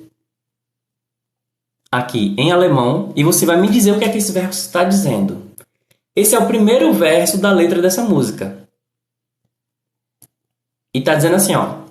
[1.98, 4.84] aqui em alemão e você vai me dizer o que é que esse verso está
[4.84, 5.50] dizendo.
[6.16, 8.68] Esse é o primeiro verso da letra dessa música.
[10.94, 11.84] E está dizendo assim, ó.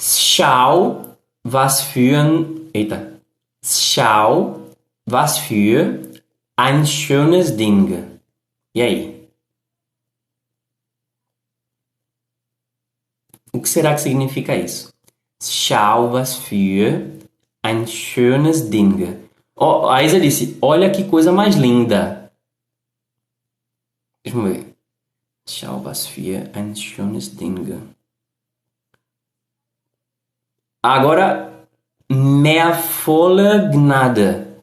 [0.00, 2.70] Schau, was für ein...
[2.74, 3.20] Eita.
[3.64, 4.70] Schau,
[5.08, 6.00] was für
[6.58, 8.18] ein schönes Ding.
[8.74, 9.28] E aí?
[13.52, 14.92] O que será que significa isso?
[15.42, 17.22] Schau was für
[17.62, 19.28] ein schönes Ding.
[19.54, 22.32] Oh, a Isa disse: Olha que coisa mais linda.
[24.24, 24.74] Deixa eu ver.
[25.48, 27.94] Schau was für ein schönes Ding.
[30.84, 31.66] Agora,
[32.08, 34.62] mehr volle Gnade.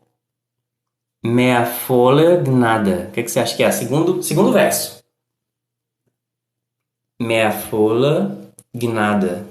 [1.23, 3.07] Mehr volle Gnade.
[3.07, 3.71] O que, é que você acha que é?
[3.71, 5.03] Segundo, segundo verso.
[7.21, 9.48] Mehr volle Gnade.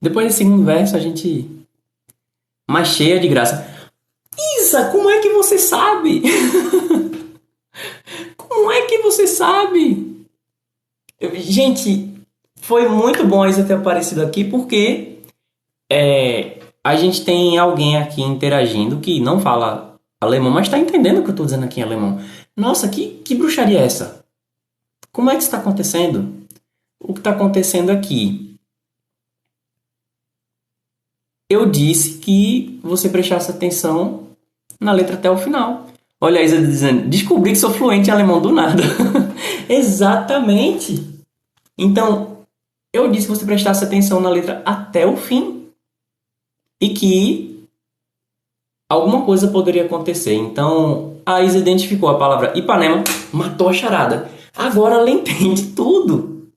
[0.00, 1.50] Depois desse segundo verso, a gente.
[2.68, 3.66] Mais cheia de graça.
[4.60, 6.22] Isa, como é que você sabe?
[8.36, 10.26] como é que você sabe?
[11.34, 12.14] Gente,
[12.60, 15.18] foi muito bom Isa ter aparecido aqui porque
[15.90, 21.22] é, a gente tem alguém aqui interagindo que não fala alemão, mas está entendendo o
[21.22, 22.20] que eu estou dizendo aqui em alemão.
[22.56, 24.24] Nossa, que, que bruxaria é essa?
[25.10, 26.34] Como é que está acontecendo?
[27.00, 28.47] O que está acontecendo aqui
[31.48, 34.28] eu disse que você prestasse atenção
[34.80, 35.86] na letra até o final.
[36.20, 38.82] Olha a Isa dizendo, descobri que sou fluente em alemão do nada.
[39.68, 41.02] Exatamente.
[41.76, 42.38] Então,
[42.92, 45.68] eu disse que você prestasse atenção na letra até o fim.
[46.80, 47.66] E que
[48.88, 50.34] alguma coisa poderia acontecer.
[50.34, 54.30] Então, a Isa identificou a palavra Ipanema, matou a charada.
[54.56, 56.48] Agora ela entende tudo.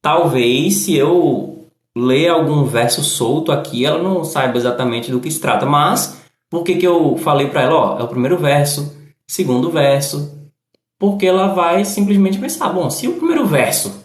[0.00, 1.55] Talvez se eu
[1.96, 5.64] lê algum verso solto aqui, ela não saiba exatamente do que se trata.
[5.64, 8.94] Mas, por que, que eu falei para ela, ó, é o primeiro verso,
[9.26, 10.36] segundo verso?
[10.98, 14.04] Porque ela vai simplesmente pensar, bom, se o primeiro verso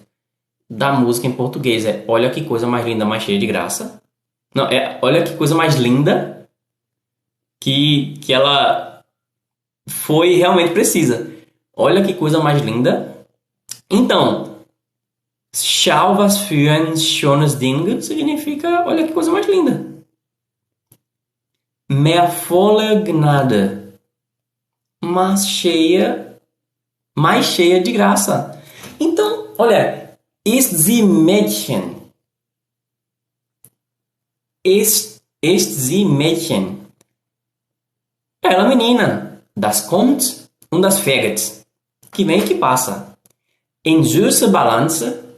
[0.69, 4.01] da música em português é olha que coisa mais linda, mais cheia de graça.
[4.55, 6.49] Não, é olha que coisa mais linda
[7.59, 9.03] que, que ela
[9.87, 11.29] foi realmente precisa.
[11.75, 13.25] Olha que coisa mais linda.
[13.89, 14.50] Então,
[15.53, 19.85] Schau was für ein schönes Ding significa olha que coisa mais linda.
[21.89, 23.99] Mehr volle Gnade.
[25.03, 26.39] Mas cheia,
[27.13, 28.61] mais cheia de graça.
[28.99, 31.99] Então, olha, ist sie Mädchen.
[34.63, 36.85] Ist, ist sie Mädchen.
[38.41, 39.41] Ela menina.
[39.55, 41.65] Das kommt und das fährt.
[42.11, 43.17] Que vem que passa.
[43.83, 45.30] Em süße Balance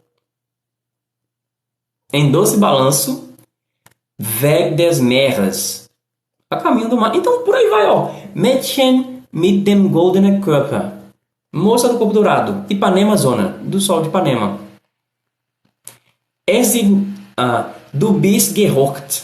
[2.13, 3.33] em doce balanço,
[4.41, 5.89] Weg des Meeres,
[6.49, 7.15] a caminho do mar.
[7.15, 8.11] Então por aí vai, ó.
[8.35, 10.91] Mädchen mit dem goldenen Körper,
[11.51, 14.59] moça do corpo dourado, Ipanema Zona, do sol de Ipanema.
[16.47, 19.23] Es uh, du bist gehockt.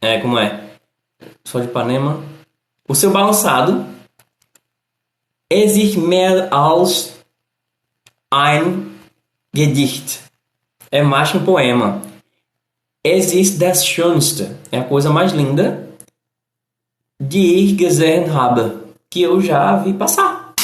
[0.00, 0.78] É, como é?
[1.44, 2.20] Sol de Ipanema.
[2.88, 3.86] O seu balançado.
[5.50, 7.14] Es ist mehr als
[8.30, 8.98] ein
[9.54, 10.27] Gedicht
[10.90, 12.02] é mais que um poema.
[13.04, 14.56] Es ist das Schönste.
[14.70, 15.88] É a coisa mais linda
[17.20, 18.88] die ich gesehen habe.
[19.10, 20.54] Que eu já vi passar.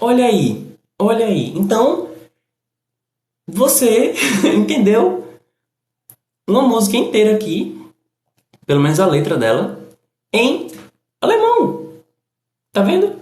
[0.00, 0.76] Olha aí.
[1.00, 1.48] Olha aí.
[1.56, 2.10] Então,
[3.48, 4.14] você
[4.54, 5.38] entendeu
[6.48, 7.80] uma música inteira aqui,
[8.66, 9.88] pelo menos a letra dela,
[10.32, 10.68] em
[11.20, 11.94] alemão.
[12.72, 13.20] Tá vendo?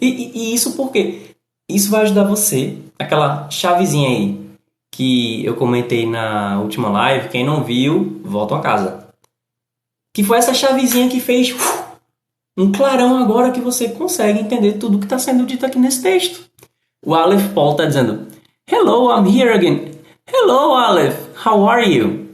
[0.00, 1.34] E, e, e isso por quê?
[1.68, 4.41] Isso vai ajudar você, aquela chavezinha aí
[4.92, 9.08] que eu comentei na última live, quem não viu, volta a casa.
[10.14, 11.82] Que foi essa chavezinha que fez uf,
[12.56, 16.44] um clarão agora que você consegue entender tudo que está sendo dito aqui nesse texto.
[17.04, 18.28] O Aleph Paul está dizendo:
[18.70, 19.92] Hello, I'm here again.
[20.30, 22.28] Hello, Aleph, how are you?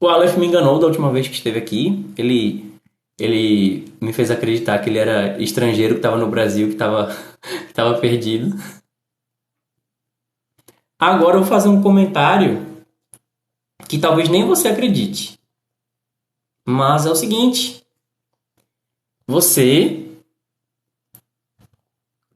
[0.00, 2.06] O Aleph me enganou da última vez que esteve aqui.
[2.16, 2.72] Ele,
[3.18, 8.56] ele me fez acreditar que ele era estrangeiro, que estava no Brasil, que estava perdido.
[11.00, 12.84] Agora eu vou fazer um comentário
[13.88, 15.40] que talvez nem você acredite.
[16.66, 17.82] Mas é o seguinte:
[19.26, 20.06] você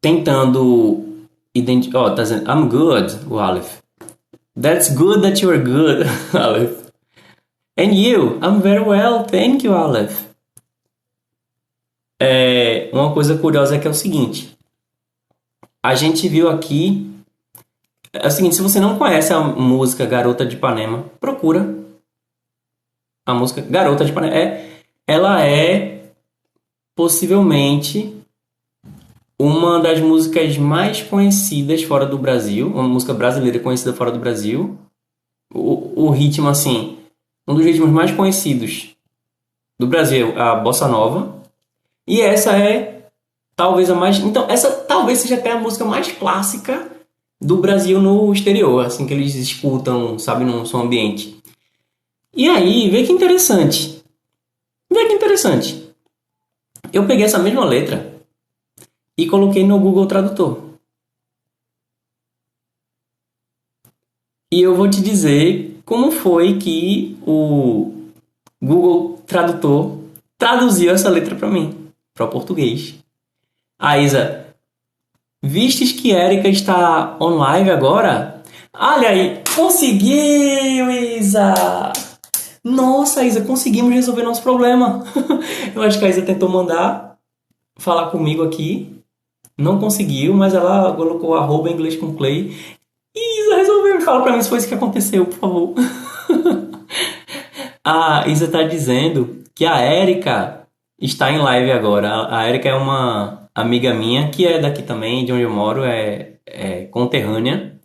[0.00, 2.00] tentando identificar.
[2.00, 3.82] Oh, tá dizendo, I'm good, o Aleph.
[4.60, 6.06] That's good that you're good,
[6.36, 6.90] Aleph.
[7.76, 8.38] And you?
[8.42, 10.26] I'm very well, thank you, Aleph.
[12.20, 14.56] É, uma coisa curiosa é que é o seguinte.
[15.82, 17.13] A gente viu aqui.
[18.14, 21.74] É o seguinte, se você não conhece a música Garota de Ipanema, procura.
[23.26, 24.32] A música Garota de Ipanema.
[24.32, 24.70] É,
[25.04, 26.12] ela é
[26.94, 28.16] possivelmente
[29.36, 34.78] uma das músicas mais conhecidas fora do Brasil, uma música brasileira conhecida fora do Brasil.
[35.52, 36.96] O, o ritmo, assim,
[37.48, 38.94] um dos ritmos mais conhecidos
[39.76, 41.42] do Brasil, a bossa nova.
[42.06, 43.08] E essa é
[43.56, 46.94] talvez a mais, então essa talvez seja até a música mais clássica
[47.44, 51.38] do Brasil no exterior, assim que eles escutam, sabe, no som ambiente.
[52.34, 54.02] E aí, vê que interessante.
[54.90, 55.94] Vê que interessante.
[56.90, 58.18] Eu peguei essa mesma letra
[59.16, 60.62] e coloquei no Google Tradutor.
[64.50, 67.92] E eu vou te dizer como foi que o
[68.62, 69.98] Google Tradutor
[70.38, 72.94] traduziu essa letra para mim, para o português.
[73.78, 74.43] A Isa,
[75.44, 78.42] vistes que Erika está online agora?
[78.72, 81.92] Olha aí, conseguiu, Isa!
[82.64, 85.04] Nossa, Isa, conseguimos resolver nosso problema.
[85.74, 87.18] eu acho que a Isa tentou mandar
[87.76, 88.94] falar comigo aqui
[89.56, 92.56] não conseguiu, mas ela colocou arroba inglês com Clay.
[93.16, 94.00] Isa resolveu.
[94.00, 95.74] Fala pra mim se foi isso que aconteceu, por favor.
[97.84, 100.66] a Isa tá dizendo que a Érica
[101.00, 102.26] está em live agora.
[102.28, 106.34] A Érica é uma amiga minha que é daqui também, de onde eu moro, é,
[106.46, 107.78] é conterrânea.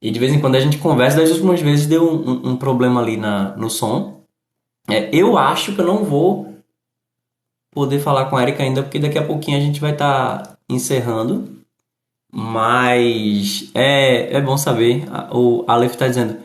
[0.00, 1.18] E de vez em quando a gente conversa.
[1.18, 4.22] Das últimas vezes deu um, um problema ali na, no som.
[4.88, 6.54] É, eu acho que eu não vou
[7.72, 10.58] poder falar com a Erika ainda, porque daqui a pouquinho a gente vai estar tá
[10.68, 11.58] encerrando.
[12.32, 15.04] Mas é, é bom saber.
[15.32, 16.36] O Aleph está dizendo: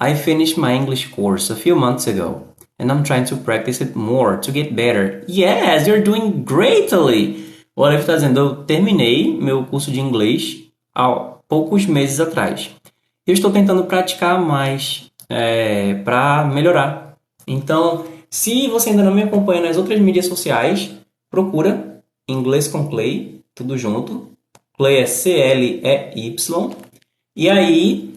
[0.00, 2.46] I finished my English course a few months ago
[2.78, 5.24] and I'm trying to practice it more to get better.
[5.26, 7.45] Yes, you're doing greatly!
[7.76, 10.64] O Aleph está dizendo: Eu terminei meu curso de inglês
[10.94, 11.10] há
[11.46, 12.70] poucos meses atrás.
[13.26, 17.16] Eu estou tentando praticar mais é, para melhorar.
[17.46, 20.90] Então, se você ainda não me acompanha nas outras mídias sociais,
[21.30, 24.30] procura Inglês com Clay, tudo junto.
[24.76, 26.70] Clay é C-L-E-Y.
[27.36, 28.14] E aí,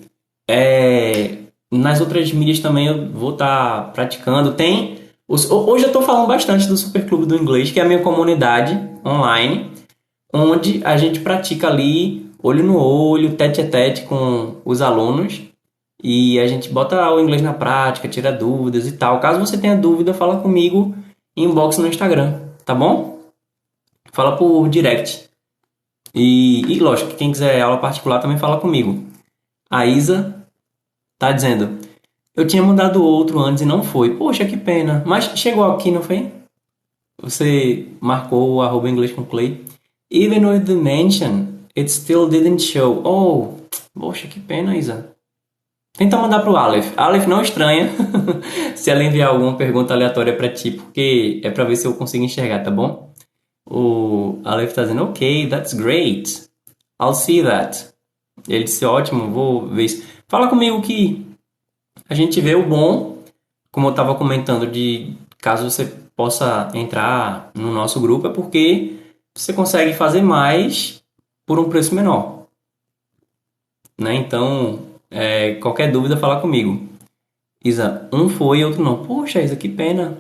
[0.50, 1.38] é,
[1.72, 4.54] nas outras mídias também eu vou estar tá praticando.
[4.54, 4.99] Tem.
[5.32, 8.74] Hoje eu estou falando bastante do Super Clube do Inglês, que é a minha comunidade
[9.06, 9.72] online,
[10.34, 15.44] onde a gente pratica ali, olho no olho, tete a tete com os alunos.
[16.02, 19.20] E a gente bota o inglês na prática, tira dúvidas e tal.
[19.20, 20.96] Caso você tenha dúvida, fala comigo
[21.38, 23.20] inbox no Instagram, tá bom?
[24.12, 25.30] Fala por direct.
[26.16, 29.06] E, e lógico, quem quiser aula particular também fala comigo.
[29.70, 30.44] A Isa
[31.20, 31.78] tá dizendo:
[32.40, 34.16] Eu tinha mandado outro antes e não foi.
[34.16, 35.04] Poxa, que pena.
[35.06, 36.32] Mas chegou aqui, não foi?
[37.22, 39.66] Você marcou o arroba inglês com Clay.
[40.10, 43.02] Even with the mention, it still didn't show.
[43.04, 43.58] Oh,
[43.94, 45.14] poxa, que pena, Isa.
[45.98, 46.94] Tenta mandar pro Aleph.
[46.96, 47.90] Aleph não estranha
[48.74, 52.24] se ela enviar alguma pergunta aleatória para ti, porque é para ver se eu consigo
[52.24, 53.14] enxergar, tá bom?
[53.70, 56.50] O Aleph tá dizendo, ok, that's great.
[57.02, 57.90] I'll see that.
[58.48, 60.08] Ele disse, ótimo, vou ver isso.
[60.30, 61.29] Fala comigo que
[62.10, 63.24] a gente vê o bom,
[63.72, 65.86] como eu estava comentando, de caso você
[66.16, 68.98] possa entrar no nosso grupo, é porque
[69.34, 71.04] você consegue fazer mais
[71.46, 72.48] por um preço menor.
[73.98, 74.16] Né?
[74.16, 74.80] Então,
[75.10, 76.88] é, qualquer dúvida, falar comigo.
[77.64, 79.06] Isa, um foi e outro não.
[79.06, 80.18] Poxa, Isa, que pena.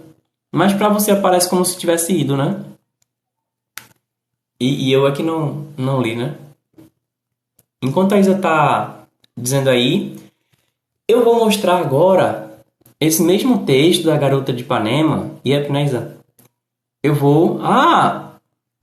[0.52, 2.66] Mas pra você aparece como se tivesse ido, né?
[4.60, 6.36] E, e eu aqui não, não li, né?
[7.82, 9.06] Enquanto a Isa tá
[9.38, 10.18] dizendo aí,
[11.10, 12.62] eu vou mostrar agora
[13.02, 15.32] esse mesmo texto da Garota de Ipanema.
[15.44, 16.18] E é, Isa?
[17.02, 17.60] Eu vou...
[17.64, 18.34] Ah!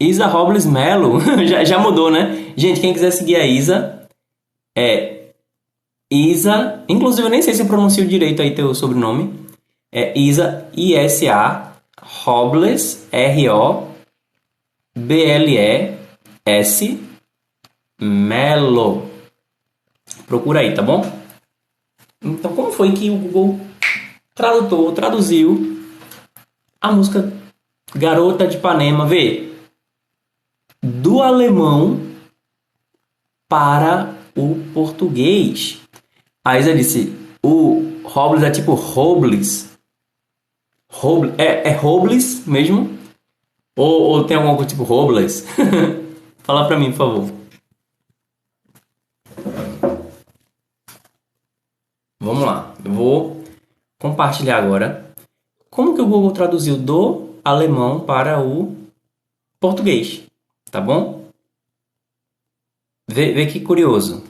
[0.00, 1.20] Isa Robles Melo.
[1.46, 2.52] já, já mudou, né?
[2.56, 4.08] Gente, quem quiser seguir a Isa,
[4.76, 5.28] é
[6.10, 9.46] Isa, inclusive eu nem sei se eu pronuncio direito aí teu sobrenome.
[9.92, 11.74] É Isa, I-S-A,
[12.24, 13.86] Robles, R-O-B-L-E-S,
[18.00, 19.08] Melo.
[20.26, 21.25] Procura aí, tá bom?
[22.32, 23.60] Então, como foi que o Google
[24.34, 25.80] tradutor traduziu
[26.80, 27.32] a música
[27.94, 29.52] Garota de Ipanema, vê,
[30.82, 32.00] do alemão
[33.48, 35.80] para o português?
[36.44, 37.14] A Isa disse:
[37.44, 39.70] o Robles é tipo Robles.
[40.90, 42.98] Robles é, é Robles mesmo?
[43.78, 45.46] Ou, ou tem alguma coisa tipo Robles?
[46.42, 47.35] Fala pra mim, por favor.
[52.20, 52.74] Vamos lá.
[52.84, 53.44] Eu vou
[53.98, 55.14] compartilhar agora
[55.70, 58.74] como que o Google traduziu do alemão para o
[59.60, 60.22] português,
[60.70, 61.30] tá bom?
[63.08, 64.24] Vê, vê que curioso.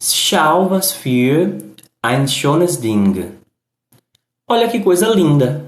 [0.00, 1.58] Schau was für
[2.02, 3.38] ein schönes Ding.
[4.48, 5.64] Olha que coisa linda.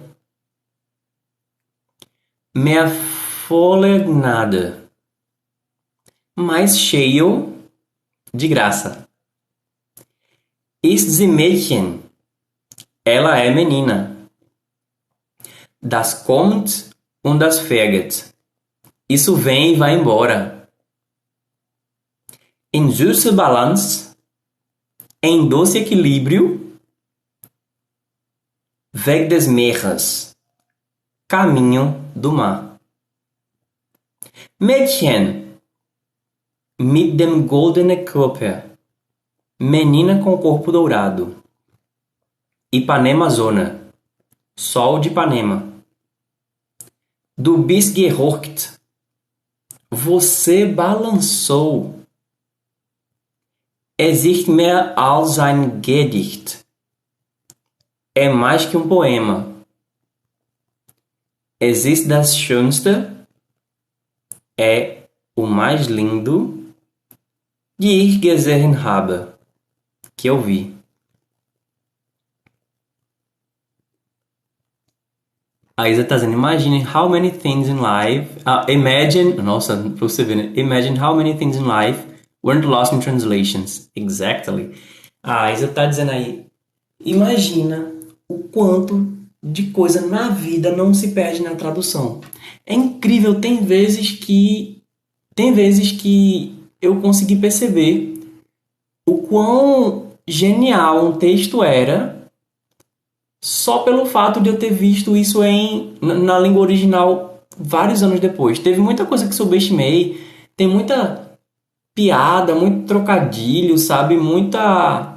[2.55, 2.91] Mehr
[4.09, 4.89] nada.
[6.37, 7.55] Mais cheio
[8.33, 9.04] de graça.
[10.85, 12.03] Ist sie Mädchen?
[13.07, 14.29] Ela é menina.
[15.81, 16.91] Das kommt
[17.23, 18.35] und das fährt.
[19.09, 20.69] Isso vem e vai embora.
[22.71, 24.15] In süße Balance
[25.23, 26.61] em doce equilíbrio,
[28.93, 30.37] Weg des Meeres,
[31.27, 32.79] caminho do mar.
[34.59, 35.59] Mädchen,
[36.79, 38.74] mit dem goldenen Körper,
[39.61, 41.43] menina com corpo dourado.
[42.73, 43.81] Ipanema Zona,
[44.57, 45.73] sol de Ipanema.
[47.37, 48.73] Du bist gehorcht,
[49.91, 52.01] você balançou.
[53.97, 56.65] Existe mehr als ein Gedicht.
[58.13, 59.53] É mais que um poema.
[61.61, 63.13] Existe das Schönste.
[64.59, 66.75] É o mais lindo.
[67.79, 69.34] Die ich gesehen habe.
[70.17, 70.75] Que eu vi.
[75.77, 78.31] A Isa tá dizendo, imagine how many things in life.
[78.47, 79.35] Uh, imagine.
[79.35, 80.53] Nossa, pra você ver, né?
[80.55, 82.01] Imagine how many things in life
[82.45, 83.91] weren't lost in translations.
[83.97, 84.75] Exactly.
[85.21, 86.47] A Isa tá dizendo aí,
[87.05, 87.93] imagina
[88.29, 89.13] o quanto
[89.43, 92.21] de coisa na vida não se perde na tradução.
[92.65, 94.83] É incrível, tem vezes que
[95.35, 98.21] tem vezes que eu consegui perceber
[99.07, 102.31] o quão genial um texto era
[103.43, 108.59] só pelo fato de eu ter visto isso em na língua original vários anos depois.
[108.59, 110.21] Teve muita coisa que subestimei,
[110.57, 111.39] tem muita
[111.95, 114.17] piada, muito trocadilho, sabe?
[114.17, 115.15] Muita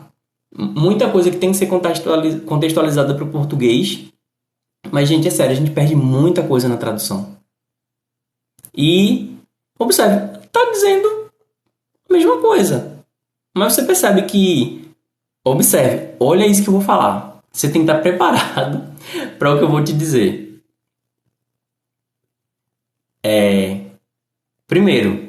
[0.55, 4.05] muita coisa que tem que ser contextualizada para o português.
[4.91, 7.37] Mas, gente, é sério, a gente perde muita coisa na tradução.
[8.75, 9.37] E,
[9.77, 11.29] observe, tá dizendo
[12.09, 13.03] a mesma coisa.
[13.55, 14.86] Mas você percebe que,
[15.51, 17.39] observe, olha isso que eu vou falar.
[17.51, 18.83] Você tem que estar preparado
[19.39, 20.61] para o que eu vou te dizer.
[23.23, 23.81] É,
[24.67, 25.27] primeiro,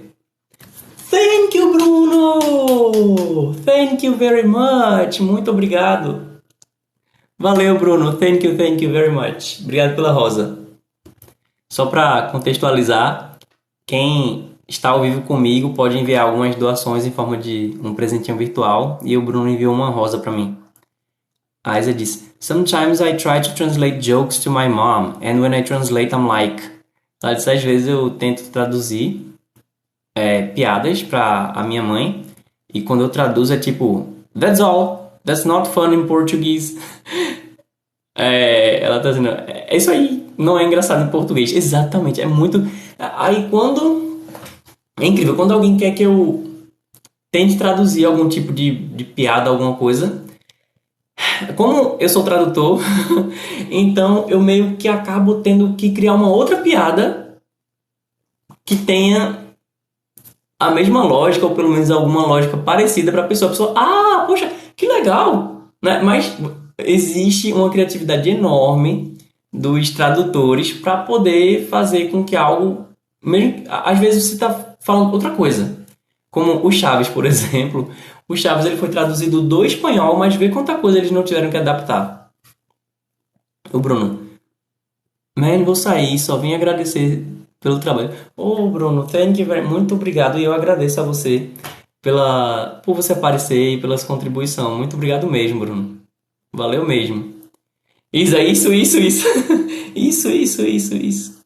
[1.11, 3.55] Thank you, Bruno!
[3.65, 5.21] Thank you very much!
[5.21, 6.43] Muito obrigado!
[7.39, 8.13] Valeu, Bruno!
[8.13, 9.63] Thank you, thank you very much!
[9.63, 10.59] Obrigado pela rosa.
[11.73, 13.39] Só para contextualizar,
[13.87, 19.01] quem está ao vivo comigo pode enviar algumas doações em forma de um presentinho virtual
[19.03, 20.57] e o Bruno enviou uma rosa para mim.
[21.65, 25.63] A Isa diz: Sometimes I try to translate jokes to my mom, and when I
[25.63, 26.63] translate, I'm like.
[27.23, 29.27] Ela disse: às vezes eu tento traduzir
[30.17, 32.25] é, piadas para a minha mãe
[32.73, 34.07] e quando eu traduzo é tipo
[34.39, 35.21] That's all.
[35.25, 36.79] That's not fun in Portuguese.
[38.17, 40.27] é, ela tá dizendo É isso aí.
[40.39, 41.53] Não é engraçado em português.
[41.53, 42.21] Exatamente.
[42.21, 42.67] É muito.
[42.99, 44.08] Aí quando.
[45.01, 45.37] É incrível.
[45.37, 46.49] Quando alguém quer que eu
[47.31, 50.25] tente traduzir algum tipo de, de piada, alguma coisa.
[51.57, 52.81] Como eu sou tradutor,
[53.71, 57.37] então eu meio que acabo tendo que criar uma outra piada
[58.65, 59.39] que tenha
[60.61, 63.49] a mesma lógica, ou pelo menos alguma lógica parecida para a pessoa.
[63.49, 65.69] A pessoa, ah, poxa, que legal!
[65.83, 66.01] Né?
[66.03, 66.37] Mas
[66.79, 69.17] existe uma criatividade enorme
[69.53, 72.87] dos tradutores para poder fazer com que algo.
[73.23, 75.77] Mesmo, às vezes você está falando outra coisa.
[76.31, 77.91] Como o Chaves, por exemplo.
[78.27, 81.59] O Chaves ele foi traduzido do espanhol, mas vê quanta coisa eles não tiveram que
[81.59, 82.31] adaptar.
[83.71, 84.27] O Bruno.
[85.39, 87.23] Man, vou sair, só vim agradecer
[87.61, 88.11] pelo trabalho.
[88.35, 91.51] Ô, oh, Bruno, thank you very, muito obrigado e eu agradeço a você
[92.01, 94.79] pela por você aparecer e pelas contribuições.
[94.79, 95.99] Muito obrigado mesmo, Bruno.
[96.53, 97.35] Valeu mesmo.
[98.11, 99.29] Isa, isso, isso, isso.
[99.95, 101.39] isso, isso, isso, isso.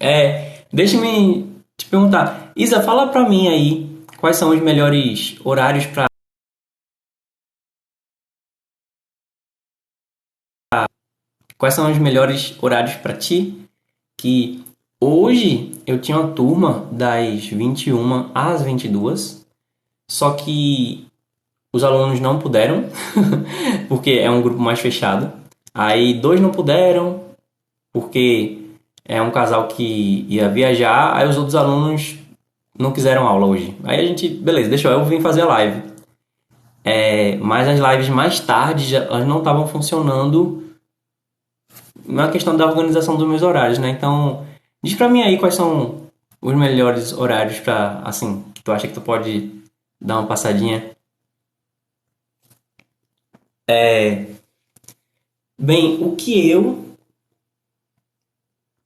[0.00, 1.47] É, deixa-me
[1.78, 2.52] te perguntar.
[2.56, 6.06] Isa, fala pra mim aí quais são os melhores horários para
[11.56, 13.68] Quais são os melhores horários para ti
[14.16, 14.64] que
[15.00, 19.46] Hoje eu tinha uma turma das 21 às 22,
[20.10, 21.06] só que
[21.72, 22.86] os alunos não puderam,
[23.88, 25.32] porque é um grupo mais fechado.
[25.72, 27.22] Aí dois não puderam,
[27.92, 28.57] porque
[29.08, 32.16] é um casal que ia viajar, aí os outros alunos
[32.78, 33.74] não quiseram aula hoje.
[33.82, 35.82] Aí a gente, beleza, deixa eu vim fazer a live.
[36.84, 40.76] É, mas as lives mais tarde já, elas não estavam funcionando
[42.06, 43.88] na questão da organização dos meus horários, né?
[43.88, 44.46] Então,
[44.82, 46.02] diz pra mim aí quais são
[46.40, 49.50] os melhores horários para assim, que tu acha que tu pode
[50.00, 50.90] dar uma passadinha.
[53.66, 54.26] É,
[55.58, 56.87] bem, o que eu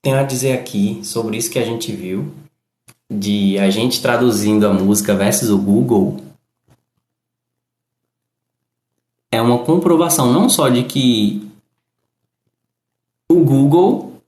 [0.03, 2.34] tenho a dizer aqui sobre isso que a gente viu,
[3.09, 6.16] de a gente traduzindo a música versus o Google,
[9.30, 11.48] é uma comprovação não só de que
[13.30, 14.20] o Google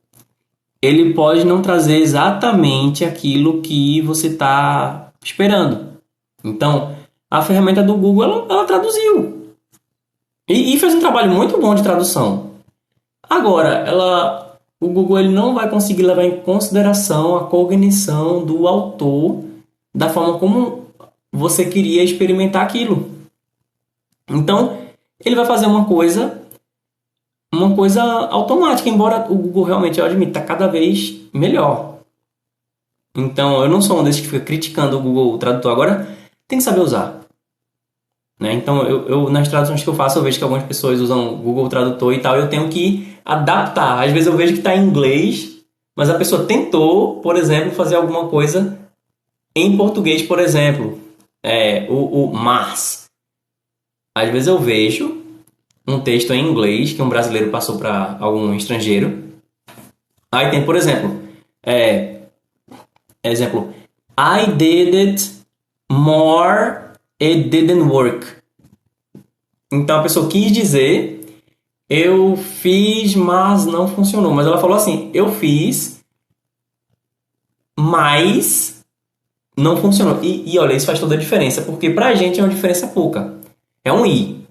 [0.81, 5.95] ele pode não trazer exatamente aquilo que você está esperando.
[6.43, 6.95] Então,
[7.31, 9.55] a ferramenta do Google ela, ela traduziu
[10.49, 12.53] e, e, fez um trabalho muito bom de tradução.
[13.23, 14.44] Agora, ela,
[14.85, 19.43] o Google ele não vai conseguir levar em consideração a cognição do autor
[19.95, 20.89] da forma como
[21.33, 23.11] você queria experimentar aquilo.
[24.29, 24.77] Então,
[25.25, 26.41] ele vai fazer uma coisa
[27.53, 31.99] uma coisa automática, embora o Google realmente, eu admito, está cada vez melhor.
[33.17, 35.71] Então, eu não sou um desses que fica criticando o Google Tradutor.
[35.71, 36.09] Agora,
[36.49, 37.24] tem que saber usar.
[38.45, 38.53] Né?
[38.53, 41.67] Então, eu, eu, nas traduções que eu faço, eu vejo que algumas pessoas usam Google
[41.71, 44.05] Tradutor e tal, eu tenho que adaptar.
[44.05, 45.65] Às vezes eu vejo que está em inglês,
[45.97, 48.79] mas a pessoa tentou, por exemplo, fazer alguma coisa
[49.57, 51.01] em português, por exemplo.
[51.43, 53.07] É, o, o Mars.
[54.15, 55.23] Às vezes eu vejo
[55.89, 59.25] um texto em inglês que um brasileiro passou para algum estrangeiro.
[60.31, 61.23] Aí tem, por exemplo,
[61.65, 62.21] é,
[63.23, 63.73] exemplo,
[64.19, 65.33] I did it
[65.91, 66.84] more,
[67.21, 68.27] it didn't work.
[69.73, 71.43] Então a pessoa quis dizer,
[71.89, 74.33] eu fiz, mas não funcionou.
[74.33, 76.05] Mas ela falou assim, eu fiz,
[77.79, 78.85] mas
[79.57, 80.23] não funcionou.
[80.23, 83.35] E, e olha, isso faz toda a diferença, porque pra gente é uma diferença pouca.
[83.85, 84.45] É um i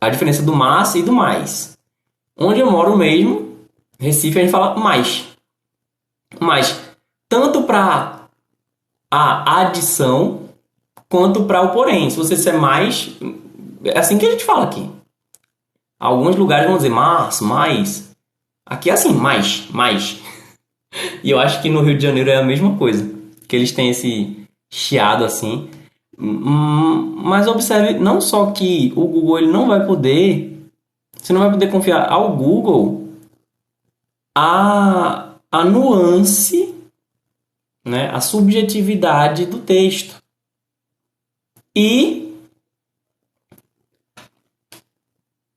[0.00, 1.76] a diferença do mas e do mais.
[2.36, 3.56] Onde eu moro mesmo,
[3.98, 5.26] Recife, a gente fala mais.
[6.38, 6.80] Mas
[7.28, 8.28] tanto para
[9.10, 10.45] a adição
[11.08, 12.10] quanto para o porém.
[12.10, 13.16] Se você disser mais,
[13.84, 14.90] é assim que a gente fala aqui.
[15.98, 18.16] Alguns lugares vão dizer mas, mais.
[18.66, 20.20] Aqui é assim, mais, mais.
[21.22, 23.06] E eu acho que no Rio de Janeiro é a mesma coisa.
[23.46, 25.68] Que eles têm esse chiado assim.
[26.18, 30.56] Hum, mas observe não só que o Google ele não vai poder,
[31.14, 33.08] você não vai poder confiar ao Google
[34.34, 36.74] a, a nuance,
[37.84, 40.22] né, a subjetividade do texto.
[41.78, 42.34] E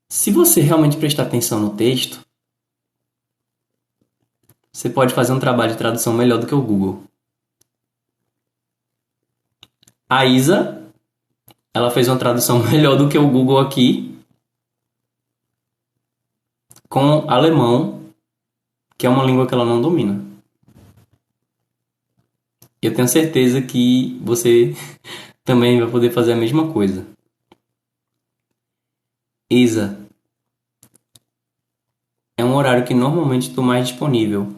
[0.09, 2.20] se você realmente prestar atenção no texto,
[4.70, 7.05] você pode fazer um trabalho de tradução melhor do que o Google.
[10.09, 10.91] A Isa,
[11.74, 14.20] ela fez uma tradução melhor do que o Google aqui,
[16.89, 18.11] com alemão,
[18.97, 20.26] que é uma língua que ela não domina.
[22.82, 24.74] Eu tenho certeza que você
[25.49, 27.07] também vai poder fazer a mesma coisa.
[29.49, 29.99] Isa,
[32.37, 34.53] é um horário que normalmente estou mais disponível.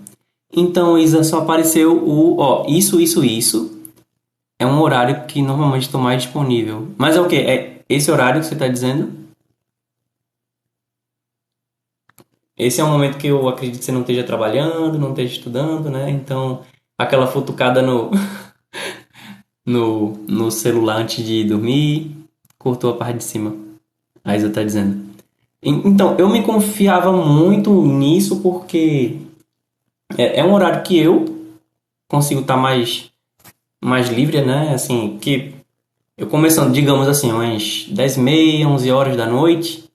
[0.52, 3.82] Então, Isa, só apareceu o, ó, isso, isso, isso
[4.60, 6.94] é um horário que normalmente estou mais disponível.
[6.98, 7.38] Mas é o que?
[7.38, 9.14] É esse horário que você está dizendo?
[12.58, 15.90] Esse é um momento que eu acredito que você não esteja trabalhando, não esteja estudando,
[15.90, 16.10] né?
[16.10, 16.66] Então,
[16.98, 18.12] aquela futucada no,
[19.66, 22.16] no, no celular antes de dormir,
[22.58, 23.56] cortou a parte de cima.
[24.24, 25.12] A Isa está dizendo.
[25.64, 29.18] Então, eu me confiava muito nisso porque
[30.18, 31.26] é, é um horário que eu
[32.08, 33.10] consigo estar tá mais
[33.84, 34.74] mais livre, né?
[34.74, 35.56] Assim, que
[36.18, 39.90] eu começando, digamos assim, umas 10 e meia, 11 horas da noite.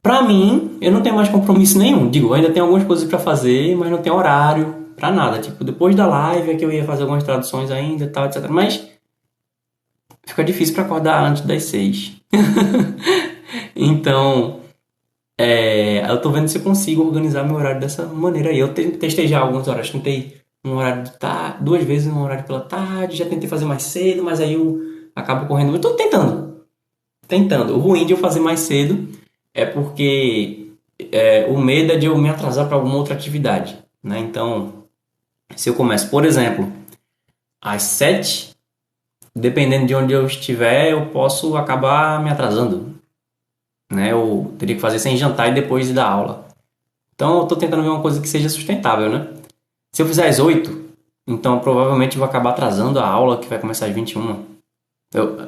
[0.00, 2.08] Pra mim, eu não tenho mais compromisso nenhum.
[2.08, 5.40] Digo, ainda tem algumas coisas para fazer, mas não tem horário para nada.
[5.40, 8.46] Tipo, depois da live é que eu ia fazer algumas traduções ainda, tal, etc.
[8.48, 8.88] Mas
[10.26, 12.12] fica difícil para acordar antes das 6.
[13.76, 14.60] então,
[15.38, 18.58] é, eu tô vendo se eu consigo organizar meu horário dessa maneira aí.
[18.58, 22.60] Eu testei já alguns horários, tentei um horário de tarde, duas vezes um horário pela
[22.60, 24.80] tarde, já tentei fazer mais cedo, mas aí eu
[25.14, 25.74] acabo correndo.
[25.74, 26.64] Eu tô tentando.
[27.26, 27.74] Tentando.
[27.74, 29.08] O ruim de eu fazer mais cedo
[29.52, 30.70] é porque
[31.12, 33.78] é, o medo é de eu me atrasar para alguma outra atividade.
[34.02, 34.18] Né?
[34.20, 34.83] Então,
[35.56, 36.72] se eu começo, por exemplo,
[37.60, 38.54] às sete,
[39.34, 42.94] dependendo de onde eu estiver, eu posso acabar me atrasando.
[43.90, 44.12] Né?
[44.12, 46.46] Eu teria que fazer sem jantar e depois ir dar aula.
[47.14, 49.28] Então eu tô tentando ver uma coisa que seja sustentável, né?
[49.92, 50.84] Se eu fizer às 8,
[51.28, 54.44] então provavelmente vou acabar atrasando a aula que vai começar às 21.
[55.12, 55.38] Eu,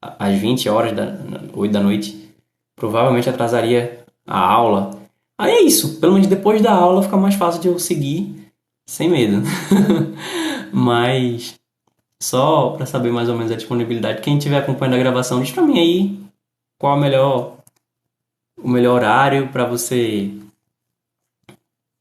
[0.00, 1.16] às 20 horas da
[1.54, 2.34] 8 da noite.
[2.76, 4.90] Provavelmente atrasaria a aula.
[5.38, 6.00] Aí é isso.
[6.00, 8.49] Pelo menos depois da aula fica mais fácil de eu seguir
[8.90, 9.42] sem medo.
[10.72, 11.54] Mas
[12.20, 15.62] só para saber mais ou menos a disponibilidade, quem estiver acompanhando a gravação, diz para
[15.62, 16.18] mim aí
[16.76, 17.56] qual o melhor
[18.62, 20.30] o melhor horário para você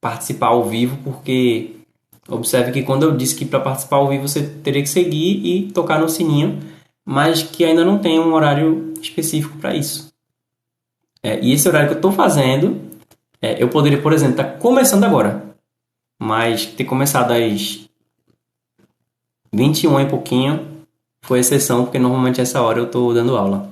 [0.01, 1.75] participar ao vivo, porque
[2.27, 5.71] observe que quando eu disse que para participar ao vivo você teria que seguir e
[5.71, 6.59] tocar no sininho,
[7.05, 10.11] mas que ainda não tem um horário específico para isso.
[11.21, 12.81] É, e esse horário que eu estou fazendo,
[13.41, 15.48] é, eu poderia, por exemplo, estar tá começando agora,
[16.19, 17.87] mas ter começado às
[19.53, 20.85] 21 e pouquinho
[21.21, 23.71] foi exceção, porque normalmente essa hora eu estou dando aula.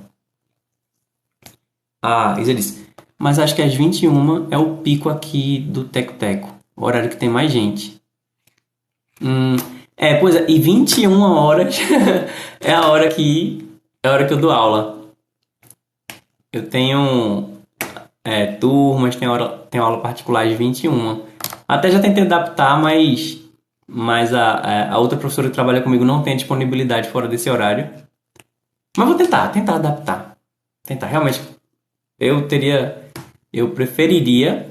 [2.02, 2.88] Ah, Isa disse,
[3.18, 7.18] mas acho que às 21 é o pico aqui do Teco Teco, o horário que
[7.18, 8.02] tem mais gente.
[9.22, 9.58] Hum,
[9.96, 11.78] é, pois é, e 21 horas
[12.62, 13.68] é a hora que
[14.04, 14.98] é a hora que eu dou aula.
[16.54, 17.58] Eu tenho
[18.24, 21.24] é, turmas, tenho, hora, tenho aula particular de 21.
[21.68, 23.40] Até já tentei adaptar, mas,
[23.86, 27.90] mas a, a outra professora que trabalha comigo não tem disponibilidade fora desse horário.
[28.98, 30.38] Mas vou tentar, tentar adaptar.
[30.84, 31.42] Tentar, realmente.
[32.18, 33.04] Eu teria.
[33.52, 34.70] Eu preferiria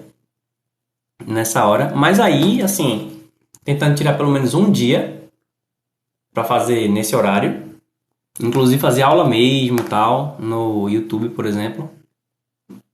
[1.25, 1.95] nessa hora.
[1.95, 3.23] Mas aí, assim,
[3.63, 5.29] tentando tirar pelo menos um dia
[6.33, 7.65] para fazer nesse horário.
[8.41, 11.91] Inclusive fazer aula mesmo tal, no YouTube, por exemplo.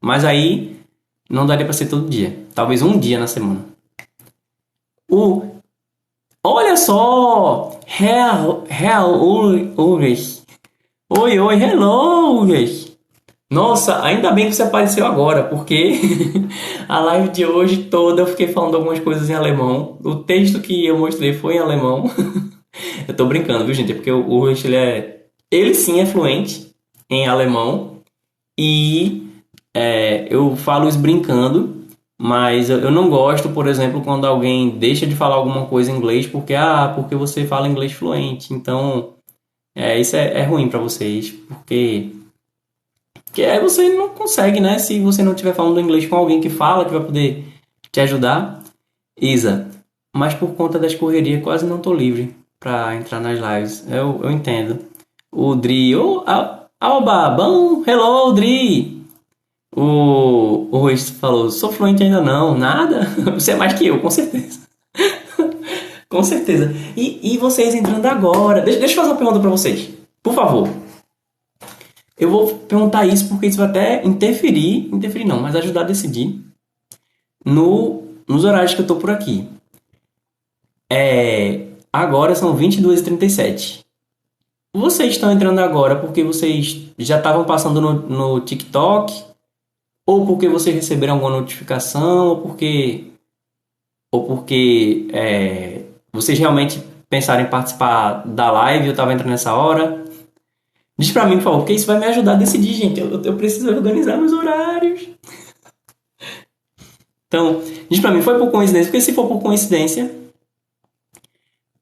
[0.00, 0.80] Mas aí
[1.30, 2.46] não daria para ser todo dia.
[2.54, 3.71] Talvez um dia na semana.
[5.14, 5.42] O
[6.42, 7.78] Olha só!
[8.00, 8.64] Hell,
[9.76, 10.40] Ulrich.
[11.10, 12.96] Oi, oi, hello, Ulrich.
[13.50, 16.00] Nossa, ainda bem que você apareceu agora, porque
[16.88, 19.98] a live de hoje toda eu fiquei falando algumas coisas em alemão.
[20.02, 22.10] O texto que eu mostrei foi em alemão.
[23.06, 23.92] eu tô brincando, viu, gente?
[23.92, 25.26] É porque o Ulrich, ele é...
[25.50, 26.74] Ele sim é fluente
[27.10, 27.98] em alemão.
[28.58, 29.26] E
[29.74, 31.81] é, eu falo isso brincando.
[32.24, 36.24] Mas eu não gosto, por exemplo, quando alguém deixa de falar alguma coisa em inglês
[36.24, 38.54] porque, ah, porque você fala inglês fluente.
[38.54, 39.14] Então,
[39.76, 42.12] é, isso é, é ruim para vocês, porque
[43.32, 44.78] que é você não consegue, né?
[44.78, 47.44] Se você não estiver falando inglês com alguém que fala, que vai poder
[47.90, 48.62] te ajudar.
[49.20, 49.68] Isa,
[50.14, 53.84] mas por conta das correrias quase não tô livre para entrar nas lives.
[53.90, 54.78] Eu, eu entendo.
[55.32, 56.22] O Dri, oh,
[56.80, 59.01] Alba, bom, hello, Dri.
[59.74, 63.06] O, o Ruiz falou: sou fluente ainda não, nada.
[63.34, 64.60] Você é mais que eu, com certeza.
[66.08, 66.74] com certeza.
[66.96, 68.60] E, e vocês entrando agora.
[68.60, 69.88] Deixa, deixa eu fazer uma pergunta para vocês.
[70.22, 70.68] Por favor.
[72.18, 76.38] Eu vou perguntar isso porque isso vai até interferir interferir não, mas ajudar a decidir
[77.44, 79.48] no, nos horários que eu tô por aqui.
[80.90, 83.80] É, agora são 22h37.
[84.74, 89.31] Vocês estão entrando agora porque vocês já estavam passando no, no TikTok
[90.06, 93.12] ou porque vocês receberam alguma notificação, ou porque,
[94.12, 100.02] ou porque é, vocês realmente pensaram em participar da live, eu estava entrando nessa hora.
[100.98, 103.00] Diz pra mim, por favor, porque isso vai me ajudar a decidir, gente.
[103.00, 105.08] Eu, eu preciso organizar meus horários.
[107.26, 108.90] Então, diz pra mim, foi por coincidência?
[108.90, 110.14] Porque se for por coincidência,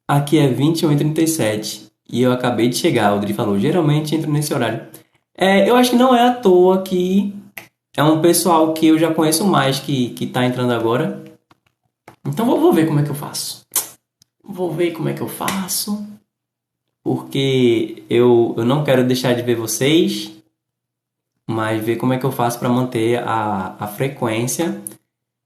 [0.06, 3.14] aqui é 21h37 e eu acabei de chegar.
[3.14, 4.86] O Dri falou, geralmente entro nesse horário.
[5.36, 7.34] É, eu acho que não é à toa que
[7.96, 11.24] é um pessoal que eu já conheço mais que, que tá entrando agora.
[12.24, 13.66] Então vou, vou ver como é que eu faço.
[14.42, 16.06] Vou ver como é que eu faço.
[17.02, 20.30] Porque eu, eu não quero deixar de ver vocês,
[21.46, 24.80] mas ver como é que eu faço para manter a, a frequência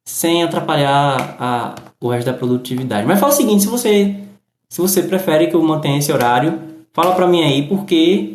[0.04, 3.06] sem atrapalhar a, o resto da produtividade.
[3.06, 4.24] Mas fala o seguinte, se você
[4.74, 6.60] se você prefere que eu mantenha esse horário,
[6.92, 8.33] fala para mim aí porque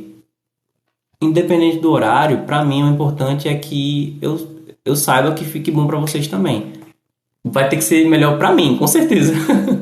[1.21, 5.85] independente do horário, para mim o importante é que eu, eu saiba que fique bom
[5.85, 6.73] para vocês também.
[7.43, 9.33] Vai ter que ser melhor para mim, com certeza.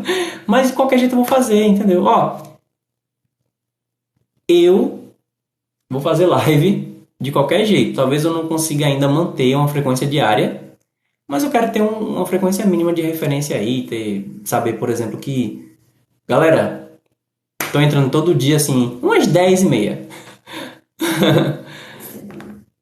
[0.46, 2.04] Mas de qualquer jeito eu vou fazer, entendeu?
[2.04, 2.42] Ó,
[4.48, 5.12] eu
[5.90, 7.96] vou fazer live de qualquer jeito.
[7.96, 10.68] Talvez eu não consiga ainda manter uma frequência diária,
[11.28, 15.20] mas eu quero ter um, uma frequência mínima de referência aí, ter, saber, por exemplo,
[15.20, 15.76] que
[16.26, 16.90] galera,
[17.72, 20.07] tô entrando todo dia assim, umas 10 e meia.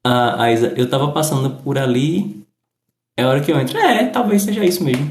[0.04, 2.44] A, a Isa, eu tava passando por ali,
[3.16, 3.78] é a hora que eu entro.
[3.78, 5.10] É, talvez seja isso mesmo.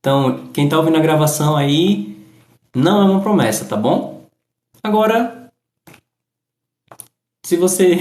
[0.00, 2.16] Então, quem tá ouvindo a gravação aí,
[2.74, 4.26] não é uma promessa, tá bom?
[4.82, 5.50] Agora,
[7.44, 7.98] se você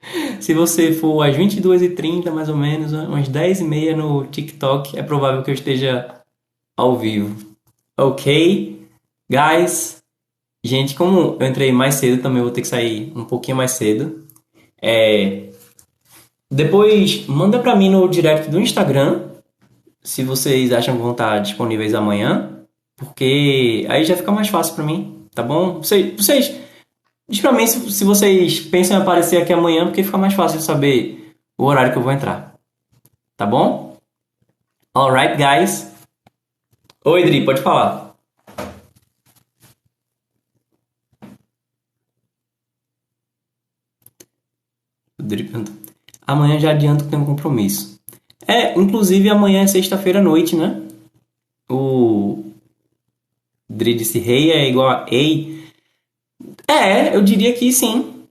[0.40, 5.50] se você for às 22h30 mais ou menos, umas 10h30 no TikTok, é provável que
[5.50, 6.20] eu esteja
[6.76, 7.54] ao vivo.
[7.98, 8.86] Ok?
[9.30, 9.95] Guys,
[10.66, 14.26] gente, como eu entrei mais cedo, também vou ter que sair um pouquinho mais cedo.
[14.80, 15.50] É,
[16.50, 19.26] depois, manda pra mim no direct do Instagram
[20.06, 22.60] se vocês acham que vão estar disponíveis amanhã,
[22.96, 25.78] porque aí já fica mais fácil para mim, tá bom?
[25.78, 26.54] Vocês, vocês
[27.28, 30.58] diz pra mim se, se vocês pensam em aparecer aqui amanhã, porque fica mais fácil
[30.58, 32.54] de saber o horário que eu vou entrar,
[33.36, 33.96] tá bom?
[34.94, 35.92] Alright, guys.
[37.04, 38.05] Oi, Dri, pode falar.
[45.28, 45.74] Perguntou.
[46.26, 48.00] Amanhã já adianto que tem um compromisso.
[48.46, 50.82] É, inclusive amanhã é sexta-feira à noite, né?
[51.68, 52.44] O
[53.68, 55.64] Dri disse rei é igual a ei.
[56.68, 58.24] É, eu diria que sim.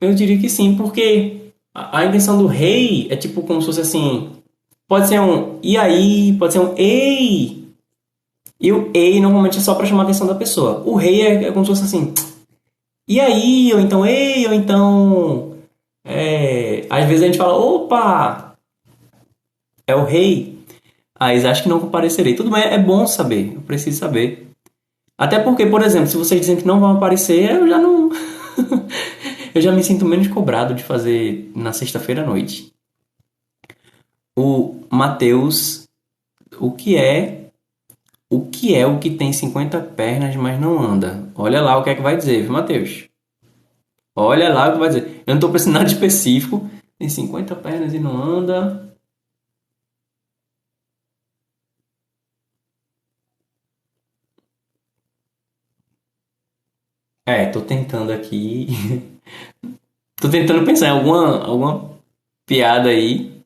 [0.00, 3.80] Eu diria que sim, porque a, a intenção do rei é tipo como se fosse
[3.80, 4.30] assim.
[4.86, 7.64] Pode ser um e aí, pode ser um ei.
[8.60, 10.82] E o ei normalmente é só para chamar a atenção da pessoa.
[10.86, 12.14] O rei é, é como se fosse assim.
[13.08, 15.55] E aí, ou então ei, ou então.
[16.06, 18.56] É, às vezes a gente fala, opa,
[19.86, 20.56] é o rei.
[21.18, 22.34] Aí acham que não comparecerei.
[22.34, 24.48] Tudo bem, é bom saber, eu preciso saber.
[25.18, 28.10] Até porque, por exemplo, se vocês dizem que não vão aparecer, eu já não.
[29.54, 32.72] eu já me sinto menos cobrado de fazer na sexta-feira à noite.
[34.38, 35.88] O Mateus,
[36.60, 37.46] o que é
[38.28, 41.30] o que é o que tem 50 pernas, mas não anda?
[41.34, 43.08] Olha lá o que é que vai dizer, viu, Mateus?
[44.16, 45.22] Olha lá o que vai dizer.
[45.26, 46.68] Eu não estou pensando nada específico.
[46.98, 48.96] Tem 50 pernas e não anda.
[57.26, 58.68] É, tô tentando aqui.
[60.16, 61.90] tô tentando pensar em alguma, alguma
[62.46, 63.42] piada aí.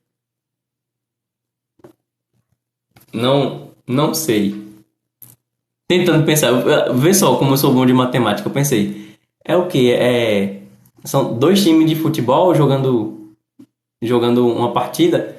[3.12, 4.54] Não, não sei.
[5.88, 6.52] Tentando pensar.
[6.94, 8.48] Vê só como eu sou bom de matemática.
[8.48, 9.18] Eu pensei.
[9.44, 9.92] É o que?
[9.92, 10.59] É,
[11.04, 13.32] são dois times de futebol jogando,
[14.02, 15.36] jogando uma partida.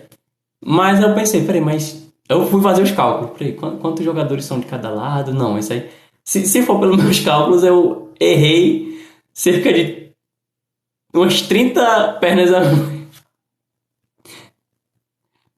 [0.64, 2.02] Mas eu pensei, peraí, mas.
[2.30, 3.38] Eu fui fazer os cálculos.
[3.38, 5.34] Peraí, quantos jogadores são de cada lado?
[5.34, 5.90] Não, isso aí.
[6.24, 9.02] Se, se for pelos meus cálculos, eu errei
[9.34, 10.12] cerca de
[11.14, 12.62] umas 30 pernas a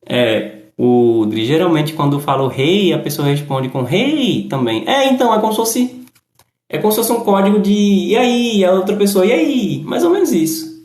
[0.06, 4.88] É, o geralmente quando fala rei, a pessoa responde com rei também.
[4.88, 6.03] É, então, é como se fosse.
[6.74, 9.84] É como se fosse um código de e aí, a outra pessoa, e aí?
[9.86, 10.84] Mais ou menos isso.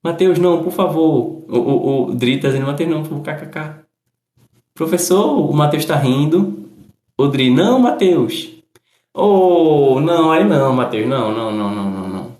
[0.00, 1.42] Mateus, não, por favor.
[1.48, 3.84] O, o, o Dri tá dizendo, Mateus, não, por favor, kkk.
[4.72, 6.70] Professor, o Mateus tá rindo.
[7.18, 8.48] O Dri, não, Mateus.
[9.12, 11.08] Oh, não, aí não, Matheus.
[11.08, 12.32] Não, não, não, não, não, não.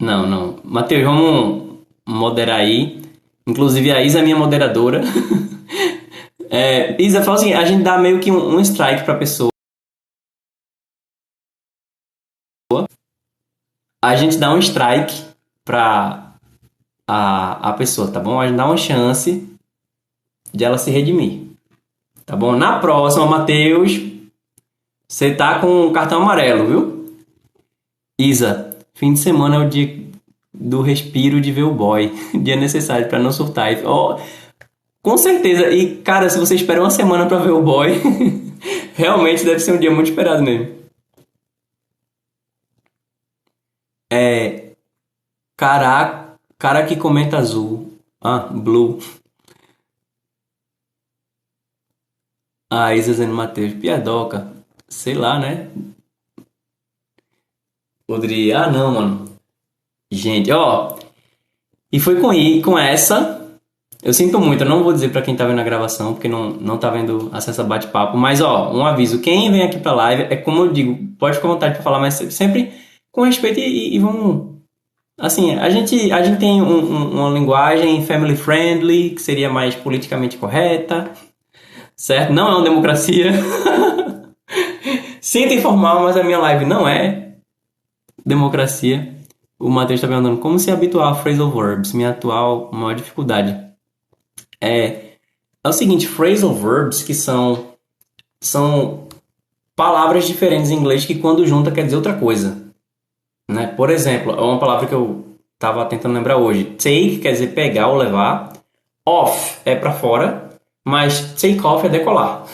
[0.00, 0.56] Não, não.
[0.64, 3.00] Matheus, vamos moderar aí.
[3.46, 5.02] Inclusive a Isa é minha moderadora.
[6.50, 9.51] é, Isa, fala assim, a gente dá meio que um, um strike pra pessoa.
[14.02, 15.14] A gente dá um strike
[15.64, 16.32] pra
[17.06, 18.40] a, a pessoa, tá bom?
[18.40, 19.48] A gente dá uma chance
[20.52, 21.42] de ela se redimir.
[22.26, 22.56] Tá bom?
[22.56, 24.00] Na próxima, Matheus,
[25.08, 27.16] você tá com o cartão amarelo, viu?
[28.18, 30.02] Isa, fim de semana é o dia
[30.52, 32.12] do respiro de ver o boy.
[32.42, 33.72] dia necessário para não surtar.
[33.84, 34.18] Oh,
[35.02, 35.70] com certeza.
[35.70, 38.00] E, cara, se você espera uma semana para ver o boy,
[38.94, 40.81] realmente deve ser um dia muito esperado mesmo.
[44.12, 44.74] É.
[45.56, 47.98] Cara, cara que comenta azul.
[48.20, 48.98] Ah, blue.
[52.70, 53.74] Ah, Isa Zeno Matheus.
[53.74, 54.52] Piadoca
[54.92, 55.68] sei lá, né?
[58.06, 59.28] Poderia, ah não, mano.
[60.10, 60.96] Gente, ó.
[61.90, 62.30] E foi com,
[62.62, 63.40] com essa.
[64.02, 66.50] Eu sinto muito, eu não vou dizer para quem tá vendo a gravação, porque não,
[66.50, 68.16] não tá vendo acesso a bate-papo.
[68.16, 71.48] Mas, ó, um aviso: quem vem aqui pra live, é como eu digo, pode ficar
[71.48, 72.72] à vontade pra falar, mas sempre
[73.12, 74.52] com respeito e, e vamos.
[75.18, 79.74] Assim, a gente, a gente tem um, um, uma linguagem family friendly, que seria mais
[79.74, 81.12] politicamente correta,
[81.94, 82.32] certo?
[82.32, 83.30] Não é uma democracia.
[85.20, 87.34] Sinta informar, mas a minha live não é
[88.24, 89.14] democracia.
[89.58, 93.56] O Matheus está perguntando como se habituar a phrasal verbs, minha atual maior dificuldade.
[94.60, 95.12] É,
[95.62, 97.72] é o seguinte, phrasal verbs que são
[98.40, 99.06] são
[99.76, 102.61] palavras diferentes em inglês que quando junta quer dizer outra coisa.
[103.52, 103.66] Né?
[103.76, 105.24] Por exemplo, é uma palavra que eu
[105.54, 106.64] estava tentando lembrar hoje.
[106.64, 108.52] Take quer dizer pegar ou levar.
[109.06, 110.50] Off é para fora,
[110.84, 112.46] mas take off é decolar.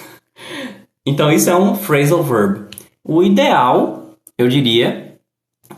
[1.06, 2.66] Então isso é um phrasal verb.
[3.02, 5.16] o ideal, eu diria,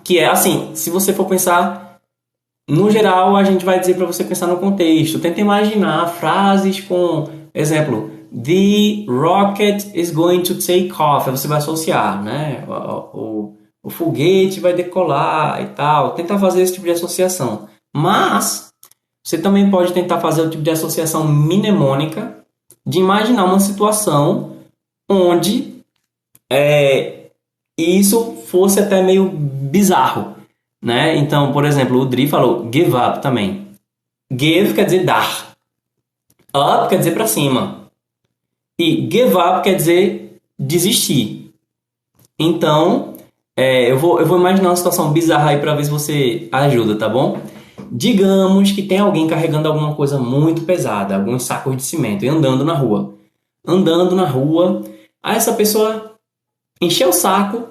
[0.02, 2.00] que é assim, se você for pensar
[2.68, 5.20] no geral, a gente vai dizer para você pensar no contexto.
[5.20, 11.30] Tenta imaginar frases com, exemplo, the rocket is going to take off.
[11.30, 12.64] Você vai associar, né?
[12.68, 16.14] O, o, foguete vai decolar e tal.
[16.14, 17.68] Tenta fazer esse tipo de associação.
[17.94, 18.72] Mas
[19.24, 22.38] você também pode tentar fazer o tipo de associação mnemônica
[22.86, 24.56] de imaginar uma situação
[25.08, 25.82] onde
[26.50, 27.30] é,
[27.76, 30.36] isso fosse até meio bizarro,
[30.82, 31.16] né?
[31.16, 33.68] Então, por exemplo, o Dri falou give up também.
[34.30, 35.54] Give quer dizer dar.
[36.54, 37.90] Up quer dizer para cima.
[38.78, 41.52] E give up quer dizer desistir.
[42.38, 43.09] Então,
[43.60, 46.96] é, eu, vou, eu vou imaginar uma situação bizarra aí para ver se você ajuda,
[46.96, 47.38] tá bom?
[47.92, 52.64] Digamos que tem alguém carregando alguma coisa muito pesada, alguns sacos de cimento e andando
[52.64, 53.12] na rua.
[53.66, 54.82] Andando na rua,
[55.22, 56.14] aí essa pessoa
[56.80, 57.68] encheu o saco,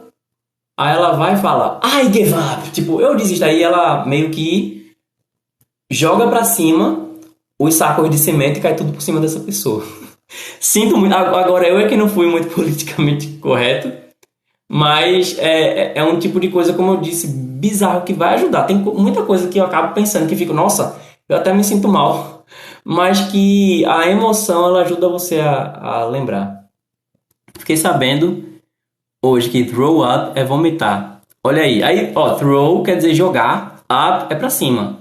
[0.78, 3.44] aí ela vai e fala, I give up, tipo, eu desisto.
[3.44, 4.94] Aí ela meio que
[5.90, 7.10] joga para cima
[7.60, 9.84] os sacos de cimento e cai tudo por cima dessa pessoa.
[10.62, 14.09] Sinto muito, agora eu é que não fui muito politicamente correto,
[14.70, 18.64] mas é, é, é um tipo de coisa, como eu disse, bizarro que vai ajudar.
[18.64, 22.46] Tem muita coisa que eu acabo pensando que fico, nossa, eu até me sinto mal,
[22.86, 26.66] mas que a emoção ela ajuda você a, a lembrar.
[27.58, 28.44] Fiquei sabendo
[29.24, 31.22] hoje que throw up é vomitar.
[31.44, 35.00] Olha aí, aí ó, throw quer dizer jogar, up é para cima.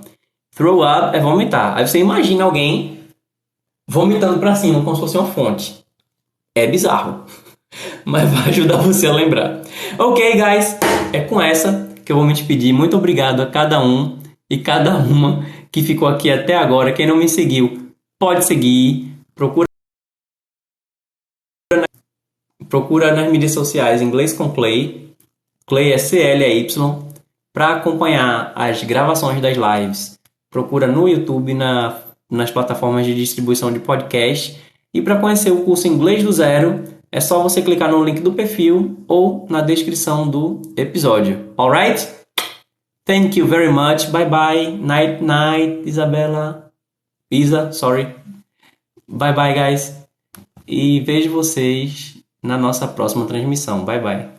[0.55, 1.77] Throw up é vomitar.
[1.77, 2.99] Aí você imagina alguém
[3.87, 5.85] vomitando para cima como se fosse uma fonte.
[6.55, 7.25] É bizarro,
[8.05, 9.63] mas vai ajudar você a lembrar.
[9.99, 10.77] Ok, guys,
[11.13, 12.73] é com essa que eu vou me despedir.
[12.73, 14.19] Muito obrigado a cada um
[14.51, 16.93] e cada uma que ficou aqui até agora.
[16.93, 19.13] Quem não me seguiu, pode seguir.
[19.35, 19.69] Procura
[22.69, 25.15] procura nas mídias sociais Inglês com Clay.
[25.67, 27.09] Clay é C-L-Y.
[27.53, 30.19] Para acompanhar as gravações das lives,
[30.51, 31.99] procura no YouTube, na,
[32.31, 34.63] nas plataformas de distribuição de podcast.
[34.95, 38.33] E para conhecer o curso Inglês do Zero, é só você clicar no link do
[38.33, 41.53] perfil ou na descrição do episódio.
[41.57, 42.07] Alright?
[43.05, 44.11] Thank you very much.
[44.11, 44.71] Bye bye.
[44.71, 46.71] Night night, Isabela.
[47.31, 48.15] Isa, sorry.
[49.09, 49.97] Bye bye, guys.
[50.67, 53.85] E vejo vocês na nossa próxima transmissão.
[53.85, 54.38] Bye bye.